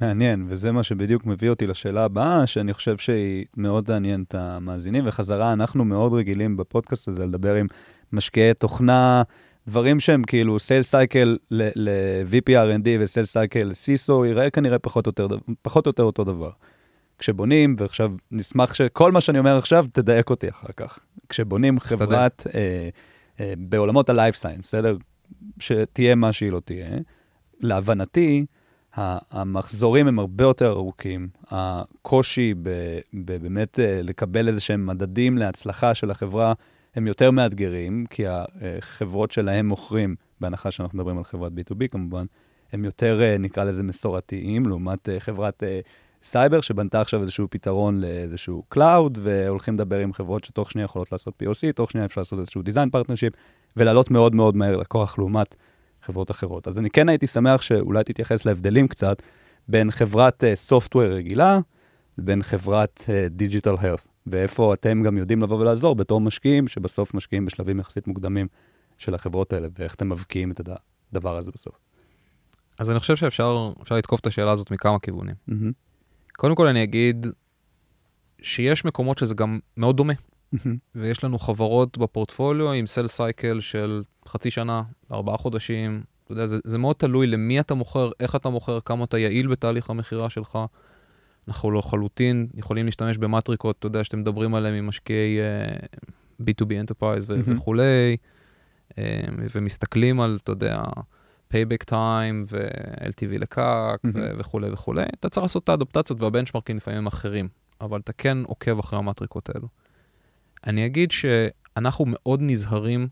[0.00, 5.04] מעניין, וזה מה שבדיוק מביא אותי לשאלה הבאה, שאני חושב שהיא מאוד תעניין את המאזינים,
[5.06, 7.66] וחזרה, אנחנו מאוד רגילים בפודקאסט הזה לדבר עם
[8.12, 9.22] משקיעי תוכנה,
[9.68, 15.28] דברים שהם כאילו סייל סייקל ל-VP R&D וסייל סייקל ל-CISO, ייראה כנראה פחות או יותר,
[15.86, 16.50] יותר אותו דבר.
[17.22, 20.98] כשבונים, ועכשיו נשמח שכל מה שאני אומר עכשיו, תדייק אותי אחר כך.
[21.28, 22.88] כשבונים חברת, אה,
[23.40, 24.96] אה, בעולמות ה-life science, בסדר?
[25.58, 26.88] שתהיה מה שהיא לא תהיה.
[27.60, 28.46] להבנתי,
[28.96, 32.54] המחזורים הם הרבה יותר ארוכים, הקושי
[33.12, 36.52] באמת אה, לקבל איזה שהם מדדים להצלחה של החברה
[36.94, 42.24] הם יותר מאתגרים, כי החברות שלהם מוכרים, בהנחה שאנחנו מדברים על חברת B2B כמובן,
[42.72, 45.62] הם יותר, אה, נקרא לזה, מסורתיים, לעומת אה, חברת
[46.22, 51.42] סייבר, שבנתה עכשיו איזשהו פתרון לאיזשהו cloud, והולכים לדבר עם חברות שתוך שנייה יכולות לעשות
[51.42, 53.32] POC, תוך שנייה אפשר לעשות איזשהו design partnership,
[53.76, 55.56] ולעלות מאוד מאוד מהר לקוח לעומת
[56.02, 56.68] חברות אחרות.
[56.68, 59.22] אז אני כן הייתי שמח שאולי תתייחס להבדלים קצת
[59.68, 61.60] בין חברת software רגילה
[62.18, 67.80] לבין חברת digital health, ואיפה אתם גם יודעים לבוא ולעזור בתור משקיעים, שבסוף משקיעים בשלבים
[67.80, 68.46] יחסית מוקדמים
[68.98, 70.60] של החברות האלה, ואיך אתם מבקיעים את
[71.12, 71.78] הדבר הזה בסוף.
[72.78, 75.34] אז אני חושב שאפשר אפשר לתקוף את השאלה הזאת מכמה כיוונים.
[75.46, 75.72] מהמם,
[76.36, 77.26] קודם כל אני אגיד
[78.42, 80.12] שיש מקומות שזה גם מאוד דומה,
[80.94, 86.02] ויש לנו חברות בפורטפוליו עם sale cycle של חצי שנה, ארבעה חודשים.
[86.24, 89.46] אתה יודע, זה, זה מאוד תלוי למי אתה מוכר, איך אתה מוכר, כמה אתה יעיל
[89.46, 90.58] בתהליך המכירה שלך.
[91.48, 95.84] אנחנו לחלוטין יכולים להשתמש במטריקות, אתה יודע, שאתם מדברים עליהם עם משקיעי uh,
[96.42, 97.56] B2B Enterprise ו- מהמם.
[97.56, 98.16] וכולי,
[98.90, 98.94] um,
[99.54, 100.82] ומסתכלים על, אתה יודע,
[101.52, 104.40] payback time ו-LTV לקאק ו- מהמם.
[104.40, 105.04] וכולי וכולי.
[105.20, 107.48] אתה צריך לעשות את האדפטציות והבנצ'מרקים לפעמים אחרים,
[107.80, 109.68] אבל אתה כן עוקב אחרי המטריקות האלו.
[110.66, 113.08] אני אגיד שאנחנו מאוד נזהרים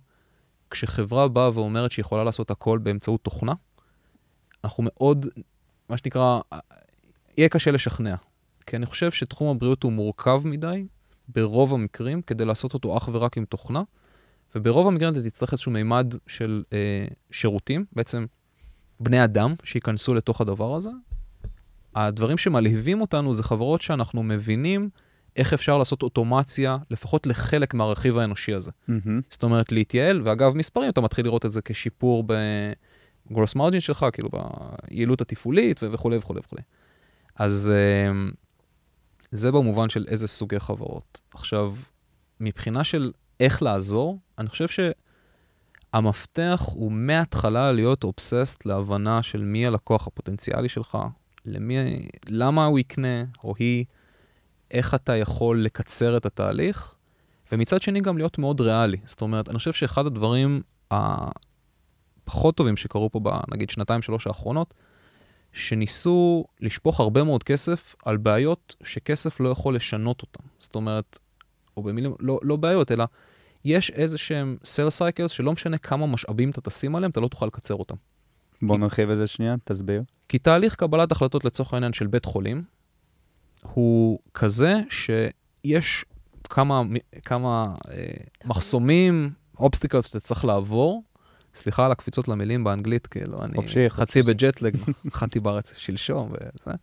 [0.70, 3.52] כשחברה באה ואומרת שהיא יכולה לעשות הכל באמצעות תוכנה.
[4.64, 5.26] אנחנו מאוד,
[5.88, 6.40] מה שנקרא,
[7.38, 8.14] יהיה קשה לשכנע.
[8.66, 10.86] כי אני חושב שתחום הבריאות הוא מורכב מדי,
[11.28, 13.82] ברוב המקרים, כדי לעשות אותו אך ורק עם תוכנה,
[14.54, 18.26] וברוב המקרים אתה תצטרך איזשהו מימד של אה, שירותים, בעצם
[19.00, 20.90] בני אדם שייכנסו לתוך הדבר הזה.
[21.94, 24.90] הדברים שמלהיבים אותנו זה חברות שאנחנו מבינים
[25.36, 28.70] איך אפשר לעשות אוטומציה, לפחות לחלק מהרכיב האנושי הזה.
[28.88, 32.24] מהמם, זאת אומרת, להתייעל, ואגב, מספרים, אתה מתחיל לראות את זה כשיפור
[33.30, 34.28] בגרוס מרג'ין שלך, כאילו
[34.90, 36.62] ביעילות התפעולית וכולי וכולי וכולי.
[37.36, 38.12] אז אה,
[39.30, 41.20] זה במובן של איזה סוגי חברות.
[41.34, 41.74] עכשיו,
[42.40, 44.92] מבחינה של איך לעזור, אני חושב
[45.92, 50.98] שהמפתח הוא מההתחלה להיות אובססט להבנה של מי הלקוח הפוטנציאלי שלך,
[51.44, 53.84] למי, למה הוא יקנה, או היא,
[54.70, 56.94] איך אתה יכול לקצר את התהליך,
[57.52, 58.96] ומצד שני גם להיות מאוד ריאלי.
[59.06, 64.74] זאת אומרת, אני חושב שאחד הדברים הפחות טובים שקרו פה בנגיד שנתיים, שלוש האחרונות,
[65.52, 70.44] שניסו לשפוך הרבה מאוד כסף על בעיות שכסף לא יכול לשנות אותן.
[70.58, 71.18] זאת אומרת,
[71.76, 73.04] או במילים, לא, לא בעיות, אלא
[73.64, 77.46] יש איזה שהם sell cycles שלא משנה כמה משאבים אתה תשים עליהם, אתה לא תוכל
[77.46, 77.94] לקצר אותם.
[78.62, 80.02] בוא נרחיב את זה שנייה, תסביר.
[80.28, 82.62] כי תהליך קבלת החלטות לצורך העניין של בית חולים,
[83.62, 86.04] הוא כזה שיש
[86.44, 86.82] כמה,
[87.24, 88.06] כמה אה,
[88.44, 91.02] מחסומים, obstacles שאתה צריך לעבור.
[91.54, 96.32] סליחה על הקפיצות למילים באנגלית, כאילו, אני חופשי, חצי ב jet lag, נחתי בארץ שלשום
[96.32, 96.76] וזה.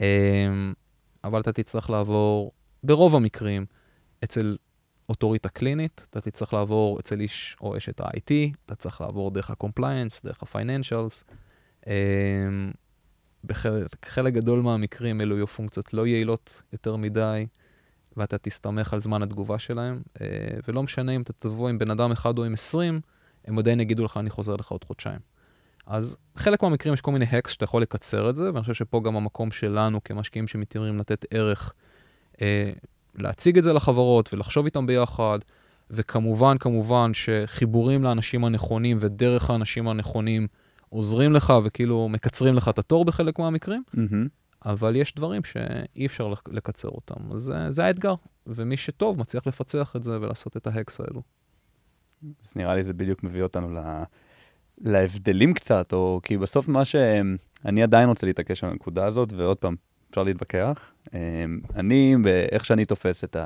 [0.00, 0.46] אה,
[1.24, 2.52] אבל אתה תצטרך לעבור,
[2.84, 3.66] ברוב המקרים,
[4.24, 4.56] אצל
[5.08, 10.20] אוטוריטה קלינית, אתה תצטרך לעבור אצל איש או אשת ה-IT, אתה צריך לעבור דרך ה-compliance,
[10.24, 11.24] דרך ה-financials.
[11.86, 12.72] אמ,
[13.44, 17.46] בחלק גדול מהמקרים אלו יהיו פונקציות לא יעילות יותר מדי,
[18.16, 20.26] ואתה תסתמך על זמן התגובה שלהם, אה,
[20.68, 23.00] ולא משנה אם אתה תבוא עם בן אדם אחד או עם 20,
[23.44, 25.20] הם עדיין יגידו לך, אני חוזר לך עוד חודשיים.
[25.86, 29.00] אז בחלק מהמקרים יש כל מיני הקס שאתה יכול לקצר את זה, ואני חושב שפה
[29.04, 31.74] גם המקום שלנו כמשקיעים שמתיימרים לתת ערך,
[32.40, 32.72] אה,
[33.18, 35.38] להציג את זה לחברות ולחשוב איתם ביחד,
[35.90, 40.46] וכמובן, כמובן שחיבורים לאנשים הנכונים ודרך האנשים הנכונים
[40.88, 44.28] עוזרים לך וכאילו מקצרים לך את התור בחלק מהמקרים, מהמם.
[44.64, 47.32] אבל יש דברים שאי אפשר לק- לקצר אותם.
[47.34, 48.14] אז זה, זה האתגר,
[48.46, 51.22] ומי שטוב מצליח לפצח את זה ולעשות את ההקס האלו.
[52.44, 53.78] אז נראה לי זה בדיוק מביא אותנו ל...
[54.78, 56.96] להבדלים קצת, או כי בסוף מה ש...
[57.64, 59.76] אני עדיין רוצה להתעקש על הנקודה הזאת, ועוד פעם,
[60.14, 60.92] אפשר להתווכח.
[61.14, 63.36] אמ, אני, באיך שאני תופס את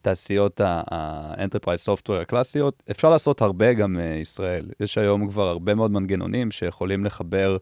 [0.00, 4.70] התעשיות ה-Enterprise Software הקלאסיות, אפשר לעשות הרבה גם אה, ישראל.
[4.80, 7.56] יש היום כבר הרבה מאוד מנגנונים שיכולים לחבר,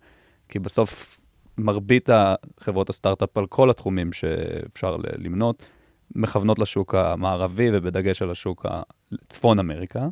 [0.48, 1.20] כי בסוף
[1.58, 5.62] מרבית החברות הסטארט-אפ על כל התחומים שאפשר למנות,
[6.14, 8.66] מכוונות לשוק המערבי ובדגש על השוק
[9.12, 10.08] הצפון אמריקה.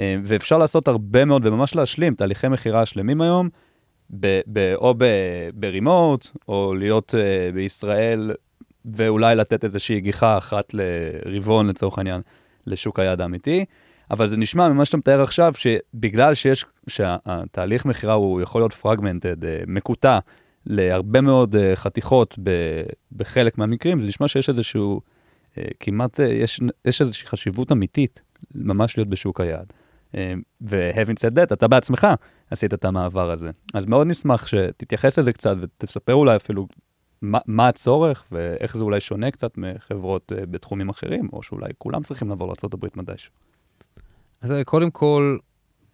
[0.00, 3.48] אה, ואפשר לעשות הרבה מאוד וממש להשלים תהליכי מכירה שלמים היום,
[4.10, 8.32] ב, ב, או ב- ברימוט, או להיות uh, בישראל,
[8.84, 12.20] ואולי לתת איזושהי גיחה אחת לרבעון לצורך העניין
[12.66, 13.64] לשוק היעד האמיתי.
[14.10, 19.36] אבל זה נשמע ממה שאתה מתאר עכשיו, שבגלל שיש, שהתהליך מכירה הוא יכול להיות פרגמנטד,
[19.66, 20.18] מקוטע
[20.66, 22.50] להרבה מאוד uh, חתיכות ב,
[23.16, 25.00] בחלק מהמקרים, זה נשמע שיש איזשהו,
[25.54, 28.22] uh, כמעט, uh, יש, יש איזושהי חשיבות אמיתית
[28.54, 29.72] ממש להיות בשוק היעד.
[30.60, 32.06] ו-having said that, אתה בעצמך
[32.50, 33.50] עשית את המעבר הזה.
[33.74, 36.66] אז מאוד נשמח שתתייחס לזה קצת ותספר אולי אפילו
[37.22, 42.02] מה, מה הצורך ואיך זה אולי שונה קצת מחברות uh, בתחומים אחרים, או שאולי כולם
[42.02, 43.32] צריכים לעבור לארה"ב מתישהו.
[44.40, 45.38] אז אה, קודם כל,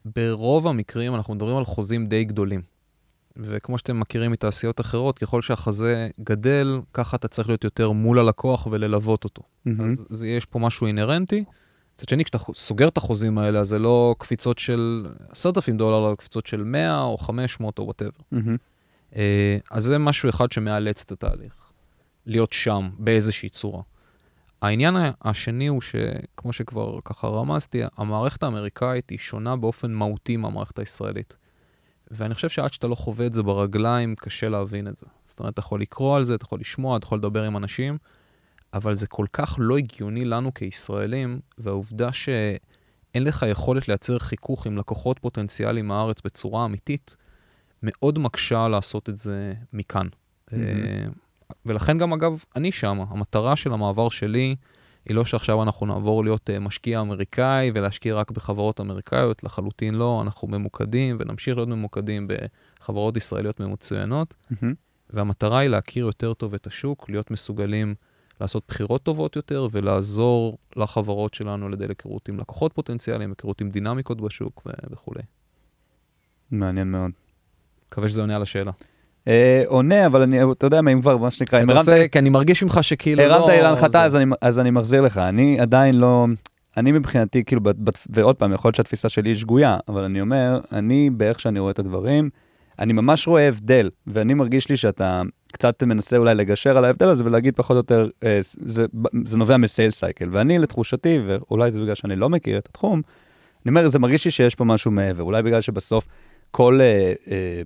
[0.05, 2.63] ברוב המקרים אנחנו מדברים על חוזים די גדולים.
[3.37, 8.67] וכמו שאתם מכירים מתעשיות אחרות, ככל שהחזה גדל, ככה אתה צריך להיות יותר מול הלקוח
[8.71, 9.43] וללוות אותו.
[9.85, 11.45] אז זה, יש פה משהו אינהרנטי.
[11.97, 16.15] מצד שני, כשאתה סוגר את החוזים האלה, אז זה לא קפיצות של 10,000 דולר, אלא
[16.15, 18.11] קפיצות של 100 או 500 או וואטאבר.
[19.17, 21.55] אה, אז זה משהו אחד שמאלץ את התהליך,
[22.27, 23.83] להיות שם באיזושהי צורה.
[24.63, 31.37] העניין השני הוא שכמו שכבר ככה רמזתי, המערכת האמריקאית היא שונה באופן מהותי מהמערכת הישראלית.
[32.11, 35.07] ואני חושב שעד שאתה לא חווה את זה ברגליים, קשה להבין את זה.
[35.27, 37.99] זאת אומרת, אתה יכול לקרוא על זה, אתה יכול לשמוע, אתה יכול לדבר עם אנשים,
[38.77, 44.77] אבל זה כל כך לא הגיוני לנו כישראלים, והעובדה שאין לך יכולת לייצר חיכוך עם
[44.77, 47.17] לקוחות פוטנציאליים מהארץ בצורה אמיתית,
[47.83, 50.07] מאוד מקשה לעשות את זה מכאן.
[50.53, 50.59] אה,
[51.67, 53.01] ולכן גם, אגב, אני שם.
[53.09, 54.57] המטרה של המעבר שלי
[55.07, 60.23] היא לא שעכשיו אנחנו נעבור להיות אה, משקיע אמריקאי ולהשקיע רק בחברות אמריקאיות, לחלוטין לא.
[60.23, 64.75] אנחנו ממוקדים ונמשיך להיות ממוקדים בחברות ישראליות מצוינות, מהמם.
[65.11, 67.95] והמטרה היא להכיר יותר טוב את השוק, להיות מסוגלים
[68.41, 73.71] לעשות בחירות טובות יותר ולעזור לחברות שלנו על ידי היכרות עם לקוחות פוטנציאליים, היכרות עם
[73.71, 75.23] דינמיקות בשוק ו- וכולי.
[76.51, 77.11] מעניין מאוד.
[77.89, 78.73] מקווה שזה עונה על השאלה.
[79.29, 82.31] אה, עונה, אבל אני, אתה יודע מה, אם כבר, מה שנקרא, אם הרמת כי אני
[82.31, 83.35] מרגיש ממך שכאילו לא...
[83.35, 85.19] הרמת לי להנחתה, אז אז אני מחזיר לך.
[85.19, 86.27] אני עדיין לא...
[86.77, 90.21] אני מבחינתי, כאילו, בת, בת, ועוד פעם, יכול להיות שהתפיסה שלי היא שגויה, אבל אני
[90.21, 92.31] אומר, אני, באיך שאני רואה את הדברים,
[92.79, 97.25] אני ממש רואה הבדל, ואני מרגיש לי שאתה קצת מנסה אולי לגשר על ההבדל הזה
[97.25, 98.87] ולהגיד פחות או יותר, אה, זה,
[99.25, 100.29] זה נובע מסייל סייקל.
[100.33, 103.03] ואני, לתחושתי, ואולי זה בגלל שאני לא מכיר את התחום,
[103.67, 105.23] אני אומר, זה מרגיש לי שיש פה משהו מעבר.
[105.23, 106.09] אולי בגלל שבסוף
[106.51, 107.63] כל אה, אה,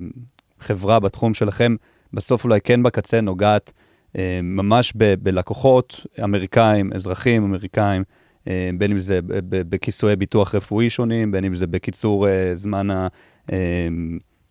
[0.60, 1.76] חברה בתחום שלכם,
[2.12, 3.72] בסוף אולי כן בקצה נוגעת
[4.18, 8.04] אה, ממש ב- בלקוחות אמריקאים, אזרחים אמריקאים,
[8.48, 9.20] אה, בין אם זה
[9.50, 13.08] בכיסויי ביטוח רפואי שונים, בין אם זה בקיצור אה, זמן אה,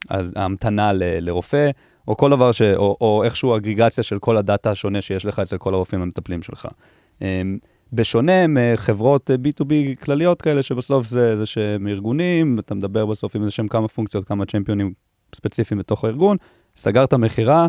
[0.10, 1.70] ההמתנה ל- לרופא,
[2.08, 2.62] או כל דבר ש...
[2.62, 6.68] או, או איכשהו אגריגציה של כל הדאטה השונה שיש לך אצל כל הרופאים המטפלים שלך.
[7.22, 7.58] אמ,
[7.94, 13.42] בשונה מחברות אה, B2B כלליות כאלה, שבסוף זה, זה שהם ארגונים, אתה מדבר בסוף עם
[13.42, 14.94] איזה שהם כמה פונקציות, כמה champion ים
[15.36, 16.38] ספציפיים בתוך הארגון,
[16.76, 17.68] סגרת מכירה,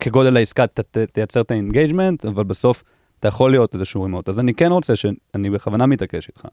[0.00, 2.82] כגודל העסקה ת, ת, תייצר את ה engagement, אבל בסוף
[3.20, 4.28] אתה יכול להיות איזשהו remote.
[4.28, 5.06] אז אני כן רוצה, ש...
[5.34, 6.46] אני בכוונה מתעקש איתך,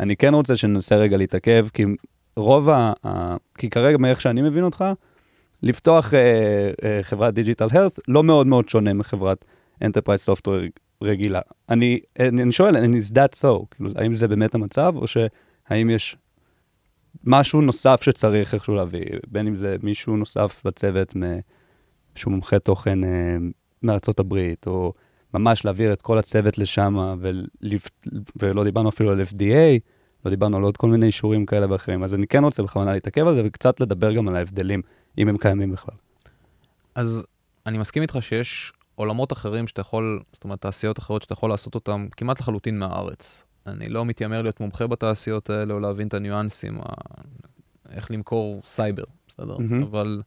[0.00, 1.84] אני כן רוצה שננסה רגע להתעכב, כי
[2.36, 2.92] רוב ה...
[3.58, 4.84] כי כרגע, מאיך שאני מבין אותך,
[5.62, 9.44] לפתוח אה, אה, חברת digital health לא מאוד מאוד שונה מחברת
[9.82, 10.58] enterprise software
[11.02, 11.40] רגילה.
[11.68, 13.66] אני, אני, אני שואל, is that so?
[13.70, 16.16] כאילו, האם זה באמת המצב, או שהאם יש
[17.24, 21.38] משהו נוסף שצריך איכשהו להביא, בין אם זה מישהו נוסף בצוות, מ-
[22.14, 23.36] שהוא מומחה תוכן אה,
[23.82, 24.92] מארצות הברית, או
[25.34, 27.14] ממש להעביר את כל הצוות לשם.
[28.36, 29.78] ולא דיברנו אפילו על FDA,
[30.24, 32.02] לא דיברנו על עוד כל מיני אישורים כאלה ואחרים.
[32.02, 34.82] אז אני כן רוצה בכוונה להתעכב על זה, וקצת לדבר גם על ההבדלים,
[35.18, 35.94] אם הם קיימים בכלל.
[36.94, 37.26] אז
[37.66, 41.74] אני מסכים איתך שיש עולמות אחרים שאתה יכול, זאת אומרת, תעשיות אחרות שאתה יכול לעשות
[41.74, 43.44] אותן כמעט לחלוטין מהארץ.
[43.66, 46.84] אני לא מתיימר להיות מומחה בתעשיות האלה או להבין את הניואנסים, ה...
[47.90, 49.58] איך למכור סייבר, בסדר?
[49.58, 49.82] מהמם.
[49.82, 50.22] אבל,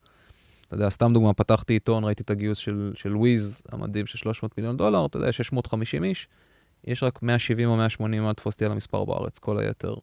[0.68, 4.58] אתה יודע, סתם דוגמה, פתחתי עיתון, ראיתי את הגיוס של, של וויז המדהים של 300
[4.58, 6.28] מיליון דולר, אתה יודע, 650 איש,
[6.88, 9.96] יש רק 170 או 180, אל תתפוס אותי על המספר בארץ, כל היתר.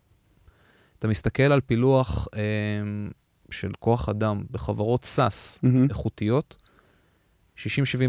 [0.99, 2.41] אתה מסתכל על פילוח אה,
[3.51, 5.89] של כוח אדם בחברות SaaS מהמם.
[5.89, 6.57] איכותיות,
[7.57, 7.61] 60-70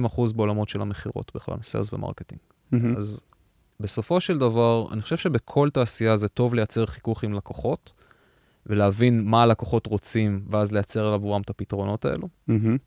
[0.06, 2.42] אחוז בעולמות של המכירות בכלל, sales ו marketing.
[2.72, 2.96] מהמם.
[2.96, 3.24] אז
[3.80, 7.94] בסופו של דבר, אני חושב שבכל תעשייה זה טוב לייצר חיכוך עם לקוחות,
[8.66, 12.78] ולהבין מה הלקוחות רוצים, ואז לייצר עבורם את הפתרונות האלו, מהמם.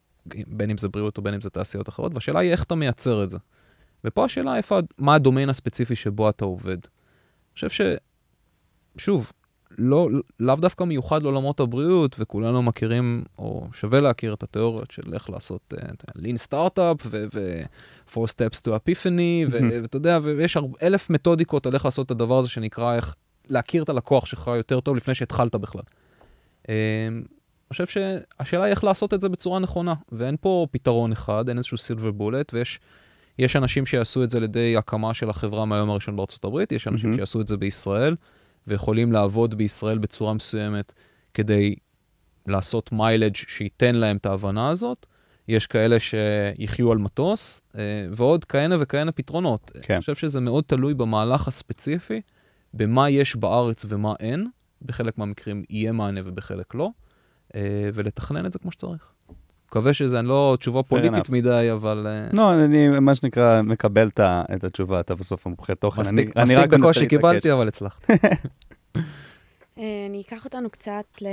[0.47, 3.25] בין אם זה בריאות או בין אם זה תעשיות אחרות, והשאלה היא איך אתה מייצר
[3.25, 3.39] את זה.
[4.05, 6.79] ופה השאלה איפה, מה הדומיין הספציפי שבו אתה עובד.
[6.79, 7.81] אני חושב ש...
[8.97, 9.33] שוב,
[9.79, 10.09] לא,
[10.41, 15.75] לאו דווקא מיוחד לעולמות הבריאות, וכולנו מכירים, או שווה להכיר את התיאוריות של איך לעשות
[15.75, 22.07] uh, lean startup ו-four steps to epiphany, ואתה יודע, ויש אלף מתודיקות על איך לעשות
[22.07, 23.15] את הדבר הזה שנקרא איך
[23.49, 25.83] להכיר את הלקוח שלך יותר טוב לפני שהתחלת בכלל.
[26.69, 31.49] אה, אני חושב שהשאלה היא איך לעשות את זה בצורה נכונה, ואין פה פתרון אחד,
[31.49, 32.81] אין איזשהו סילבר בולט, ויש
[33.39, 36.89] יש אנשים שיעשו את זה על ידי הקמה של החברה מהיום הראשון בארצות הברית, יש
[36.89, 37.19] אנשים מהמם.
[37.19, 38.17] שיעשו את זה בישראל,
[38.67, 40.93] ויכולים לעבוד בישראל בצורה מסוימת
[41.35, 41.75] כדי
[42.47, 45.07] לעשות מיילג' שייתן להם את ההבנה הזאת.
[45.49, 49.73] יש כאלה שיחיו על מטוס, אה, ועוד כהנה וכהנה פתרונות.
[49.83, 49.95] כן.
[49.95, 52.21] אני חושב שזה מאוד תלוי במהלך הספציפי,
[52.75, 54.47] במה יש בארץ ומה אין.
[54.83, 56.91] בחלק מהמקרים יהיה מענה ובחלק לא,
[57.55, 59.13] אה, ולתכנן את זה כמו שצריך.
[59.67, 61.31] מקווה שזה לא תשובה פוליטית.
[61.31, 66.01] מדי, אבל אה, לא, אני מה שנקרא מקבל את התשובה, אתה בסוף המומחה תוכן.
[66.01, 66.31] מספיק
[66.71, 67.07] בקושי.
[67.07, 68.13] קיבלתי, אבל הצלחתי.
[69.79, 71.27] אה, אני אקח אותנו קצת ל...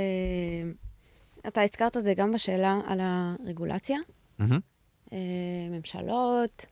[1.48, 3.98] אתה הזכרת את זה גם בשאלה על הרגולציה.
[5.12, 5.18] אה,
[5.70, 6.66] ממשלות,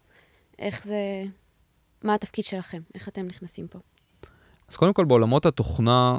[0.58, 1.24] איך זה...
[2.04, 2.80] מה התפקיד שלכם?
[2.94, 3.78] איך אתם נכנסים פה?
[4.68, 6.18] אז קודם כל, בעולמות התוכנה,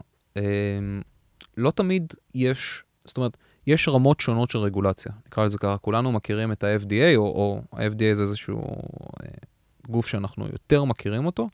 [1.58, 3.38] לא תמיד יש, זאת אומרת,
[3.68, 5.78] יש רמות שונות של רגולציה, נקרא לזה ככה.
[5.78, 8.62] כולנו מכירים את ה-FDA, או, או ה-FDA זה איזשהו
[9.24, 9.30] אה,
[9.90, 11.50] גוף שאנחנו יותר מכירים אותו,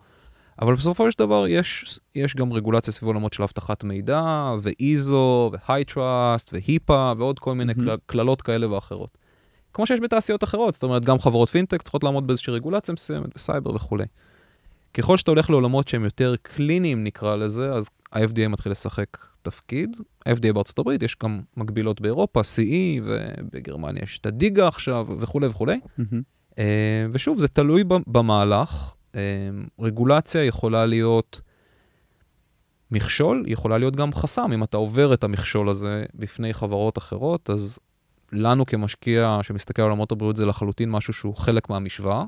[0.62, 5.94] אבל בסופו של דבר יש, יש גם רגולציה סביב עולמות של אבטחת מידע, ו-ISO, ו-High
[5.94, 7.74] Trust, ו-HIPAA, ועוד כל מיני
[8.06, 9.18] קללות כאלה ואחרות.
[9.74, 13.76] כמו שיש בתעשיות אחרות, זאת אומרת, גם חברות פינטק צריכות לעמוד באיזושהי רגולציה מסוימת, בסייבר
[13.76, 14.06] וכולי.
[14.94, 19.98] ככל שאתה הולך לעולמות שהם יותר קליניים נקרא לזה, אז ה-FDA מתחיל לשחק תפקיד.
[20.26, 25.80] ה-FDA בארצות הברית, יש גם מקבילות באירופה, CE, ובגרמניה יש את הדיגה עכשיו, וכולי וכולי.
[26.60, 28.94] אה, ושוב, זה תלוי במהלך.
[29.16, 29.22] אה,
[29.80, 31.42] רגולציה יכולה להיות
[32.92, 34.52] מכשול, יכולה להיות גם חסם.
[34.54, 37.80] אם אתה עובר את המכשול הזה בפני חברות אחרות, אז
[38.32, 42.24] לנו כמשקיע שמסתכל על עולמות הבריאות זה לחלוטין משהו שהוא חלק מהמשוואה.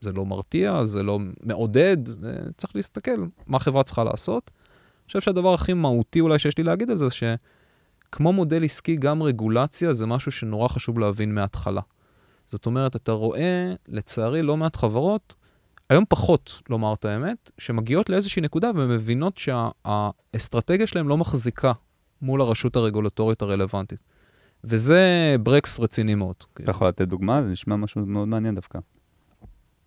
[0.00, 4.50] זה לא מרתיע, זה לא מעודד, אה, צריך להסתכל מה החברה צריכה לעשות.
[4.54, 9.22] אני חושב שהדבר הכי מהותי אולי שיש לי להגיד על זה, שכמו מודל עסקי, גם
[9.22, 11.80] רגולציה זה משהו שנורא חשוב להבין מההתחלה.
[12.46, 15.34] זאת אומרת, אתה רואה, לצערי, לא מעט חברות,
[15.90, 21.72] היום פחות, לומר את האמת, שמגיעות לאיזושהי נקודה ומבינות שהאסטרטגיה שלהם לא מחזיקה
[22.22, 24.02] מול הרשות הרגולטורית הרלוונטית.
[24.64, 26.36] וזה ברקס רציני מאוד.
[26.54, 27.42] אתה יכול לתת דוגמה?
[27.42, 28.78] זה נשמע משהו מאוד מעניין דווקא.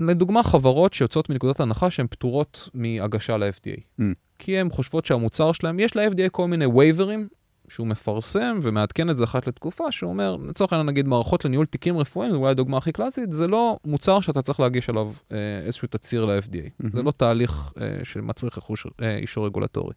[0.09, 3.79] לדוגמה, חברות שיוצאות מנקודת הנחה שהן פטורות מהגשה ל-FDA.
[3.99, 4.03] Mm.
[4.39, 7.27] כי הן חושבות שהמוצר שלהם, יש ל-FDA כל מיני וייברים
[7.71, 11.97] שהוא מפרסם ומעדכן את זה אחת לתקופה, שהוא אומר, לצורך העניין נגיד מערכות לניהול תיקים
[11.97, 15.87] רפואיים, זו אולי הדוגמה הכי קלאסית, זה לא מוצר שאתה צריך להגיש עליו אה, איזשהו
[15.87, 16.69] תצהיר ל-FDA.
[16.79, 16.91] מהמם.
[16.93, 19.93] זה לא תהליך אה, שמצריך איחוש, אה, אישור רגולטורי.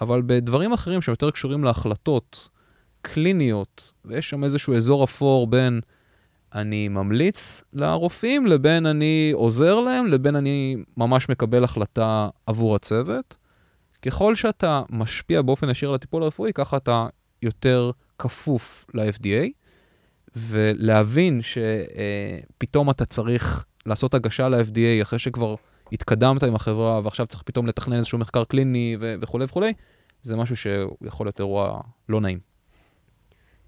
[0.00, 2.48] אבל בדברים אחרים שהם יותר קשורים להחלטות
[3.02, 5.80] קליניות, ויש שם איזשהו אזור אפור בין
[6.56, 13.36] אני ממליץ לרופאים, לבין אני עוזר להם, לבין אני ממש מקבל החלטה עבור הצוות.
[14.02, 17.06] ככל שאתה משפיע באופן ישיר על הטיפול הרפואי, ככה אתה
[17.42, 19.48] יותר כפוף ל-FDA,
[20.36, 25.54] ולהבין שפתאום אתה צריך לעשות הגשה ל-FDA אחרי שכבר
[25.92, 29.72] התקדמת עם החברה, ועכשיו צריך פתאום לתכנן איזשהו מחקר קליני וכולי וכולי,
[30.22, 32.55] זה משהו שיכול להיות אירוע לא נעים.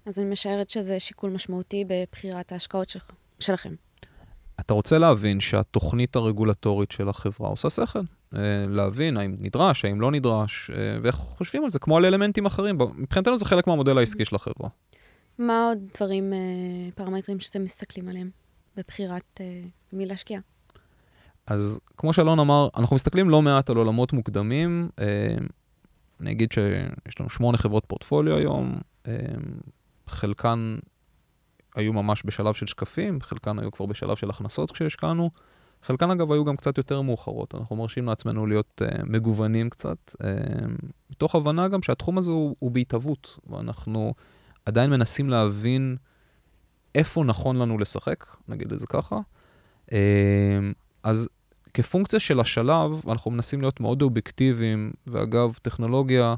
[0.09, 3.73] אז אני משערת שזה שיקול משמעותי בבחירת ההשקעות שלך, שלכם.
[4.59, 7.99] אתה רוצה להבין שהתוכנית הרגולטורית של החברה עושה שכל.
[8.35, 12.45] אה, להבין האם נדרש, האם לא נדרש, אה, ואיך חושבים על זה, כמו על אלמנטים
[12.45, 12.77] אחרים.
[12.95, 14.69] מבחינתנו זה חלק מהמודל העסקי של החברה.
[15.39, 16.37] מה עוד דברים, אה,
[16.95, 18.29] פרמטרים שאתם מסתכלים עליהם
[18.77, 19.41] בבחירת
[19.93, 20.39] מי להשקיע?
[21.47, 24.89] אז כמו שאלון אמר, אנחנו מסתכלים לא מעט על עולמות מוקדמים.
[26.21, 28.79] אני אגיד שיש לנו שמונה חברות פורטפוליו היום,
[30.09, 30.77] חלקן
[31.75, 35.29] היו ממש בשלב של שקפים, חלקן היו כבר בשלב של הכנסות כשהשקענו,
[35.83, 37.55] חלקן אגב היו גם קצת יותר מאוחרות.
[37.55, 40.29] אנחנו מרשים לעצמנו להיות אה, מגוונים קצת, אה,
[41.09, 44.13] מתוך הבנה גם שהתחום הזה הוא, הוא בהתהוות, ואנחנו
[44.65, 45.97] עדיין מנסים להבין
[46.95, 49.19] איפה נכון לנו לשחק, נגיד את זה ככה.
[49.91, 50.59] אה,
[51.03, 51.29] אז
[51.73, 56.35] כפונקציה של השלב, אנחנו מנסים להיות מאוד אובייקטיביים, ואגב, טכנולוגיה,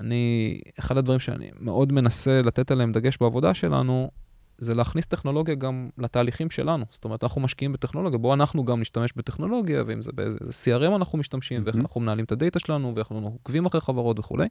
[0.00, 4.10] אני, אחד הדברים שאני מאוד מנסה לתת עליהם דגש בעבודה שלנו,
[4.58, 6.84] זה להכניס טכנולוגיה גם לתהליכים שלנו.
[6.90, 11.18] זאת אומרת, אנחנו משקיעים בטכנולוגיה, בואו אנחנו גם נשתמש בטכנולוגיה, ואם זה באיזה CRM אנחנו
[11.18, 11.86] משתמשים, ואיך מהמם.
[11.86, 14.46] אנחנו מנהלים את הדאטה שלנו, ואיך אנחנו עוקבים אחרי חברות וכולי.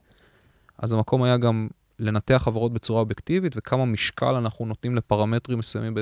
[0.77, 1.67] אז המקום היה גם
[1.99, 5.93] לנתח חברות בצורה אובייקטיבית, וכמה משקל אנחנו נותנים לפרמטרים מסוימים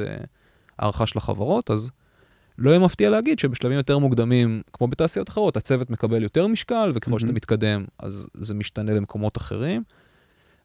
[0.80, 1.92] בהערכה של החברות, אז
[2.58, 7.12] לא יהיה מפתיע להגיד שבשלבים יותר מוקדמים, כמו בתעשיות אחרות, הצוות מקבל יותר משקל, וככל
[7.12, 7.20] מהמם.
[7.20, 9.84] שאתה מתקדם, אז זה משתנה למקומות אחרים.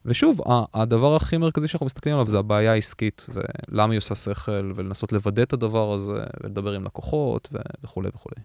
[0.04, 0.40] ושוב,
[0.74, 3.26] הדבר הכי מרכזי שאנחנו מסתכלים עליו זה הבעיה העסקית,
[3.68, 7.48] ולמה היא עושה שכל, ולנסות לוודא את הדבר הזה, ולדבר עם לקוחות,
[7.84, 8.42] וכולי וכולי.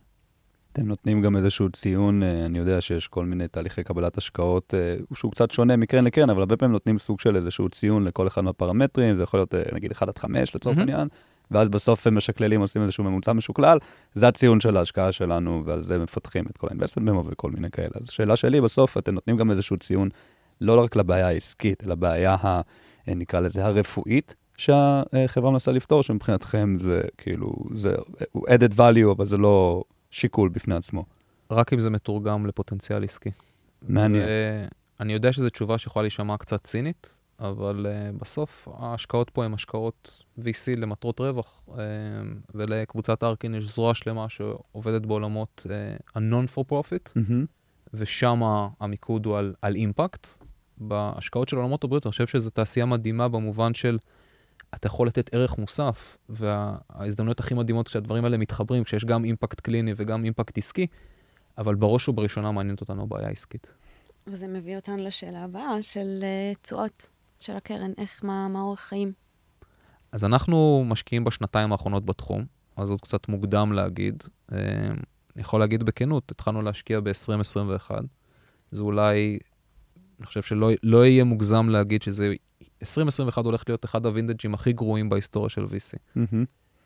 [0.73, 4.95] אתם נותנים גם איזשהו ציון, אה, אני יודע שיש כל מיני תהליכי קבלת השקעות אה,
[5.13, 8.41] שהוא קצת שונה מקרן לקרן, אבל הרבה פעמים נותנים סוג של איזשהו ציון לכל אחד
[8.41, 10.77] מהפרמטרים, זה יכול להיות אה, נגיד 1 עד 5 לצורך.
[10.77, 11.07] העניין,
[11.51, 13.77] ואז בסוף הם משקללים, עושים איזשהו ממוצע משוקלל,
[14.13, 17.91] זה הציון של ההשקעה שלנו, ועל זה מפתחים את כל ה-investment memo וכל מיני כאלה.
[17.95, 20.09] אז השאלה שלי בסוף, אתם נותנים גם איזשהו ציון,
[20.61, 22.61] לא רק לבעיה העסקית, אלא בעיה, ה,
[23.07, 24.35] אה, נקרא לזה, הרפואית.
[24.57, 27.95] שהחברה מנסה לפתור, שמבחינתכם זה כאילו, זה
[28.37, 31.05] added value, אבל זה לא שיקול בפני עצמו.
[31.51, 33.29] רק אם זה מתורגם לפוטנציאל עסקי.
[33.89, 34.27] מעניין.
[34.99, 40.23] אני יודע שזו תשובה שיכולה להישמע קצת צינית, אבל uh, בסוף ההשקעות פה הן השקעות
[40.39, 41.71] VC למטרות רווח, uh,
[42.55, 47.45] ולקבוצת ארקין יש זרוע שלמה שעובדת בעולמות uh, ה-non for profit, מהמם.
[47.93, 48.41] ושם
[48.79, 50.27] המיקוד הוא על, על אימפקט.
[50.77, 53.97] בהשקעות של עולמות הבריאות, אני חושב שזו תעשייה מדהימה במובן של
[54.75, 59.93] אתה יכול לתת ערך מוסף, וההזדמנויות הכי מדהימות כשהדברים האלה מתחברים, כשיש גם אימפקט קליני
[59.95, 60.87] וגם אימפקט עסקי,
[61.57, 63.73] אבל בראש ובראשונה מעניינת אותנו הבעיה העסקית.
[64.27, 67.07] וזה מביא אותנו לשאלה הבאה של אה, תשואות
[67.39, 69.11] של הקרן, איך, מה, מה אורך חיים.
[70.11, 72.45] אז אנחנו משקיעים בשנתיים האחרונות בתחום,
[72.77, 74.23] אז עוד קצת מוקדם להגיד.
[74.51, 74.57] אה,
[75.35, 77.91] אני יכול להגיד בכנות, התחלנו להשקיע ב-2021.
[78.71, 79.39] זה אולי,
[80.19, 82.33] אני חושב שלא לא יהיה מוגזם להגיד שזה,
[82.81, 86.17] 2021 הולך להיות אחד הווינדג'ים הכי גרועים בהיסטוריה של VC.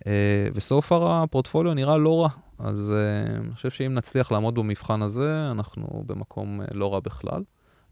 [0.07, 2.29] אה, וסו פאר הפורטפוליו נראה לא רע,
[2.59, 7.43] אז אה, אני חושב שאם נצליח לעמוד במבחן הזה, אנחנו במקום לא רע בכלל,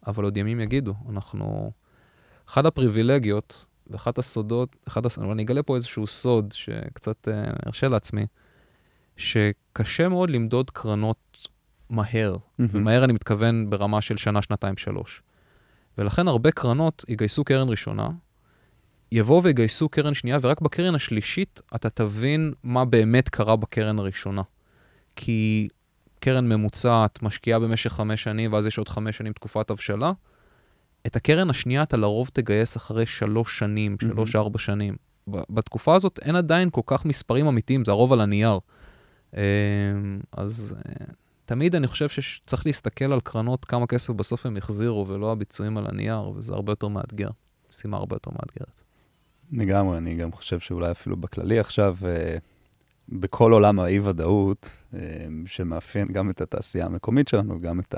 [0.08, 1.72] אבל עוד ימים יגידו, אנחנו...
[2.50, 5.20] אחת הפריבילגיות ואחת הסודות, אחד הס...
[5.20, 8.26] אני אגלה פה איזשהו סוד שקצת אה, ארשה לעצמי,
[9.18, 11.48] שקשה מאוד למדוד קרנות
[11.90, 12.70] מהר, מהמם.
[12.74, 15.22] ומהר אני מתכוון ברמה של שנה, שנתיים, שלוש.
[15.98, 18.10] ולכן הרבה קרנות יגייסו קרן ראשונה,
[19.12, 24.42] יבואו ויגייסו קרן שנייה, ורק בקרן השלישית אתה תבין מה באמת קרה בקרן הראשונה.
[25.16, 25.68] כי
[26.20, 30.12] קרן ממוצעת משקיעה במשך חמש שנים, ואז יש עוד חמש שנים תקופת הבשלה.
[31.08, 33.98] את הקרן השנייה אתה לרוב תגייס אחרי שלוש שנים.
[34.02, 34.96] שלוש-ארבע שנים.
[35.28, 38.60] בתקופה הזאת אין עדיין כל כך מספרים אמיתיים, זה הרוב על הנייר.
[39.38, 39.42] אה,
[40.32, 41.06] אז אה,
[41.46, 45.86] תמיד אני חושב שצריך להסתכל על קרנות, כמה כסף בסוף הם החזירו, ולא הביצועים על
[45.88, 47.30] הנייר, וזה הרבה יותר מאתגר.
[47.70, 48.84] משימה הרבה יותר מאתגרת.
[49.52, 52.38] לגמרי, אני גם חושב שאולי אפילו בכללי עכשיו, אה,
[53.10, 55.00] בכל עולם האי-ודאות, אה,
[55.46, 57.96] שמאפיין גם את התעשייה המקומית שלנו, גם את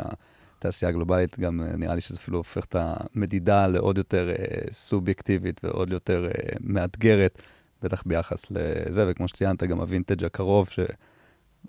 [0.62, 4.36] התעשייה הגלובלית, גם אה, נראה לי שזה אפילו הופך את המדידה לעוד יותר אה,
[4.72, 7.42] סובייקטיבית ועוד יותר אה, מאתגרת,
[7.82, 10.80] בטח ביחס לזה, וכמו שציינת, גם הווינטג' הקרוב, ש...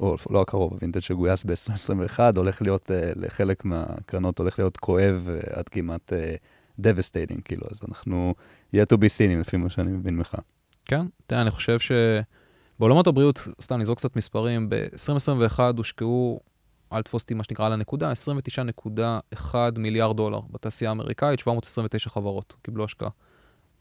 [0.01, 5.59] או לא הקרוב, הווינטג' שגויס ב-2021, הולך להיות, אה, לחלק מהקרנות הולך להיות כואב אה,
[5.59, 6.35] עד כמעט אה,
[6.81, 8.35] devastating, כאילו, אז אנחנו
[8.77, 10.35] yet to be seen, לפי מה שאני מבין ממך.
[10.85, 16.41] כן, תראה, אני חושב שבעולמות הבריאות, סתם נזרוק קצת מספרים, ב-2021 הושקעו,
[16.93, 18.13] אל תפוס אותי מה שנקרא על הנקודה,
[19.35, 23.09] 29.1 מיליארד דולר בתעשייה האמריקאית, 729 חברות קיבלו השקעה.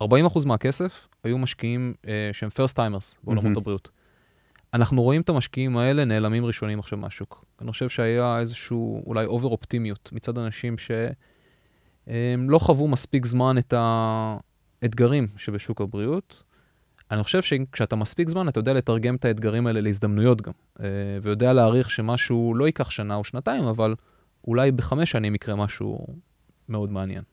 [0.03, 0.05] 40%
[0.45, 3.57] מהכסף היו משקיעים אה, שהם first timers בעולמות מהמם.
[3.57, 3.89] הבריאות.
[4.73, 7.45] אנחנו רואים את המשקיעים האלה נעלמים ראשונים עכשיו מהשוק.
[7.61, 13.73] אני חושב שהיה איזשהו אולי אובר אופטימיות מצד אנשים שהם לא חוו מספיק זמן את
[13.77, 16.43] האתגרים שבשוק הבריאות.
[17.11, 20.85] אני חושב שכשאתה מספיק זמן, אתה יודע לתרגם את האתגרים האלה להזדמנויות גם, אה,
[21.21, 23.95] ויודע להעריך שמשהו לא ייקח שנה או שנתיים, אבל
[24.47, 26.07] אולי בחמש שנים יקרה משהו
[26.69, 27.23] מאוד מעניין.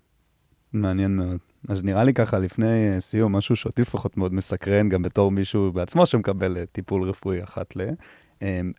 [0.72, 1.39] מעניין מאוד.
[1.68, 5.72] אז נראה לי ככה, לפני אה, סיום, משהו שאותי לפחות מאוד מסקרן, גם בתור מישהו
[5.72, 7.81] בעצמו שמקבל אה, טיפול רפואי אחת ל...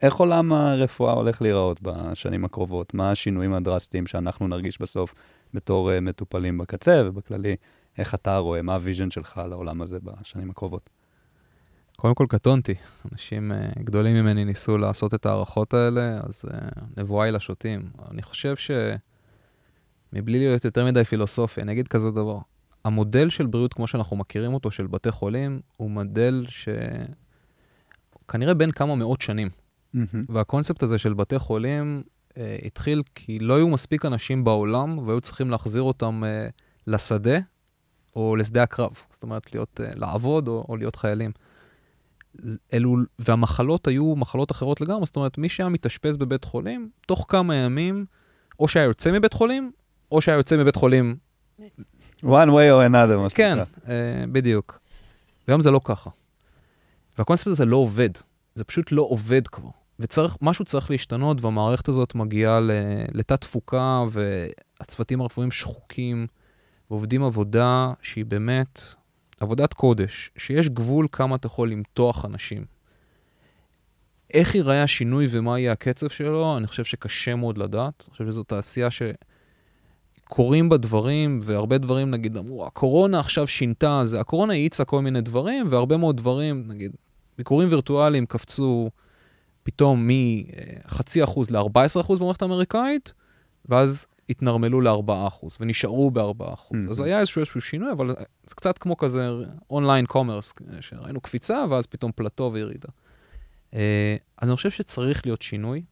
[0.02, 2.94] איך עולם הרפואה הולך להיראות בשנים הקרובות?
[2.94, 5.14] מה השינויים הדרסטיים שאנחנו נרגיש בסוף
[5.54, 7.56] בתור מטופלים בקצה, ובכללי,
[8.00, 10.90] איך אתה רואה, מה ה vision שלך לעולם הזה בשנים הקרובות?
[11.96, 12.76] קודם כל קטונתי,
[13.12, 16.52] אנשים uh, גדולים ממני ניסו לעשות את ההערכות האלה, אז uh,
[16.98, 17.90] נבואה היא לשוטים.
[18.12, 18.72] אני חושב ש...
[20.14, 22.38] מבלי להיות יותר מדי פילוסופי, אני אגיד כזה דבר.
[22.86, 26.46] המודל של בריאות כמו שאנחנו מכירים אותו, של בתי חולים, הוא מודל
[28.26, 29.50] שכנראה בין כמה מאות שנים.
[30.30, 32.04] והקונספט הזה של בתי חולים
[32.38, 36.48] אה, התחיל כי לא היו מספיק אנשים בעולם והיו צריכים להחזיר אותם אה,
[36.88, 37.40] לשדה
[38.16, 38.92] או לשדה הקרב.
[39.12, 41.32] זאת אומרת, להיות, אה, לעבוד או, או להיות חיילים.
[42.74, 47.56] אלו, והמחלות היו מחלות אחרות לגמרי, זאת אומרת, מי שהיה מתאשפז בבית חולים, תוך כמה
[47.56, 48.06] ימים,
[48.60, 49.72] או שהיה יוצא מבית חולים,
[50.12, 51.16] או שהיה יוצא מבית חולים
[52.24, 53.92] one way or another, מה כן, שנקרא.
[53.94, 54.80] אה, בדיוק.
[55.48, 56.10] והיום זה לא ככה.
[57.18, 58.10] והקונספט הזה לא עובד.
[58.56, 59.70] זה פשוט לא עובד כבר.
[60.00, 62.72] וצריך, משהו צריך להשתנות, והמערכת הזאת מגיעה ל-
[63.14, 66.28] לתת תפוקה, והצוותים הרפואיים שחוקים,
[66.92, 68.82] ועובדים עבודה שהיא באמת
[69.40, 72.66] עבודת קודש, שיש גבול כמה אתה יכול למתוח אנשים.
[74.34, 78.04] איך ייראה השינוי ומה יהיה הקצב שלו, אני חושב שקשה מאוד לדעת.
[78.08, 79.02] אני חושב שזו תעשייה ש...
[80.30, 85.22] קורים בה דברים, והרבה דברים, נגיד, אמרו, הקורונה עכשיו שינתה, זה, הקורונה האיצה כל מיני
[85.22, 86.92] דברים, והרבה מאוד דברים, נגיד,
[87.38, 88.90] ביקורים וירטואליים קפצו
[89.64, 93.14] פתאום מחצי אחוז ל-14 אחוז במערכת האמריקאית,
[93.66, 96.78] ואז התנרמלו ל-4 אחוז, ונשארו ב-4 אחוז.
[96.88, 96.90] Mhm.
[96.90, 98.16] אז היה איזשהו, איזשהו שינוי, אבל
[98.48, 99.30] זה קצת כמו כזה
[99.70, 102.90] אונליין קומרס, שראינו קפיצה, ואז פתאום פלטו וירידה.
[103.74, 105.84] אה, אז אני חושב שצריך להיות שינוי.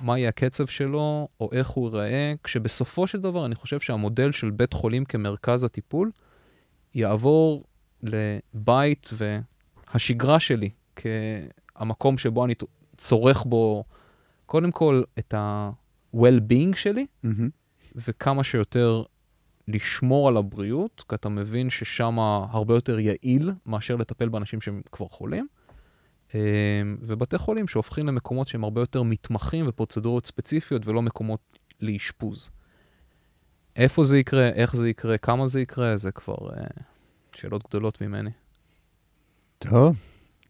[0.00, 4.50] מה יהיה הקצב שלו, או איך הוא ייראה, כשבסופו של דבר אני חושב שהמודל של
[4.50, 6.10] בית חולים כמרכז הטיפול
[6.94, 7.64] יעבור
[8.02, 12.54] לבית והשגרה שלי כהמקום שבו אני
[12.96, 13.84] צורך בו,
[14.46, 15.34] קודם כל את
[16.14, 17.48] ה-well-being שלי, מהמם.
[17.94, 19.02] וכמה שיותר
[19.68, 22.18] לשמור על הבריאות, כי אתה מבין ששם
[22.50, 25.46] הרבה יותר יעיל מאשר לטפל באנשים שהם כבר חולים.
[26.34, 26.40] אה,
[27.00, 31.40] ובתי חולים שהופכים למקומות שהם הרבה יותר מתמחים ופרוצדורות ספציפיות ולא מקומות
[31.80, 32.50] לאשפוז.
[33.76, 36.64] איפה זה יקרה, איך זה יקרה, כמה זה יקרה, זה כבר אה,
[37.34, 38.30] שאלות גדולות ממני.
[39.58, 39.96] טוב,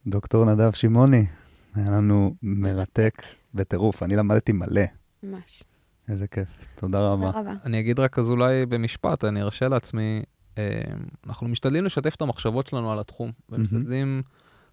[0.07, 1.27] דוקטור נדב שמעוני,
[1.75, 3.23] היה לנו מרתק
[3.55, 4.83] בטירוף, אני למדתי מלא,
[5.23, 5.62] ממש.
[6.09, 7.27] איזה כיף, תודה רבה.
[7.27, 7.55] תודה רבה.
[7.64, 10.23] אני אגיד רק אז אולי במשפט, אני ארשה לעצמי,
[10.59, 10.81] אה,
[11.27, 14.23] אנחנו משתדלים לשתף את המחשבות שלנו על התחום, ומשתדלים,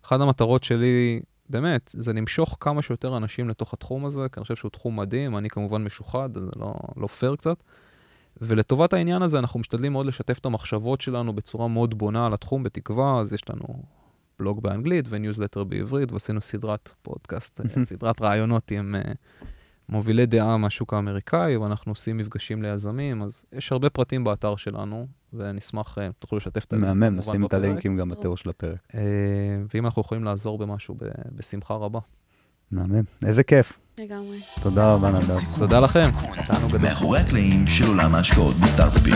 [0.05, 1.19] אחת המטרות שלי,
[1.49, 5.37] באמת, זה למשוך כמה שיותר אנשים לתוך התחום הזה, כי אני חושב שהוא תחום מדהים,
[5.37, 7.63] אני כמובן משוחד, אז זה לא, לא פייר קצת.
[8.41, 12.63] ולטובת העניין הזה, אנחנו משתדלים מאוד לשתף את המחשבות שלנו בצורה מאוד בונה על התחום,
[12.63, 13.83] בתקווה, אז יש לנו
[14.39, 19.01] בלוג באנגלית וניוזלטר בעברית, ועשינו סדרת פודקאסט, סדרת ראיונות עם אה,
[19.89, 25.97] מובילי דעה מהשוק האמריקאי, ואנחנו עושים מפגשים ליזמים, אז יש הרבה פרטים באתר שלנו, ונשמח,
[25.97, 26.87] אה, תוכלו לשתף את הלינק.
[26.87, 27.53] מהמם, נשים את.
[27.53, 28.77] הלינקים גם בתיאור של הפרק.
[28.95, 28.99] אה,
[29.73, 31.99] ואם אנחנו יכולים לעזור במשהו, ב- בשמחה רבה.
[32.71, 33.79] מהמם, איזה כיף.
[33.99, 34.37] לגמרי.
[34.63, 35.57] תודה רבה, נדב.
[35.59, 36.09] תודה לכם.
[36.81, 39.13] מאחורי הקלעים של עולם ההשקעות בסטארט-אפים.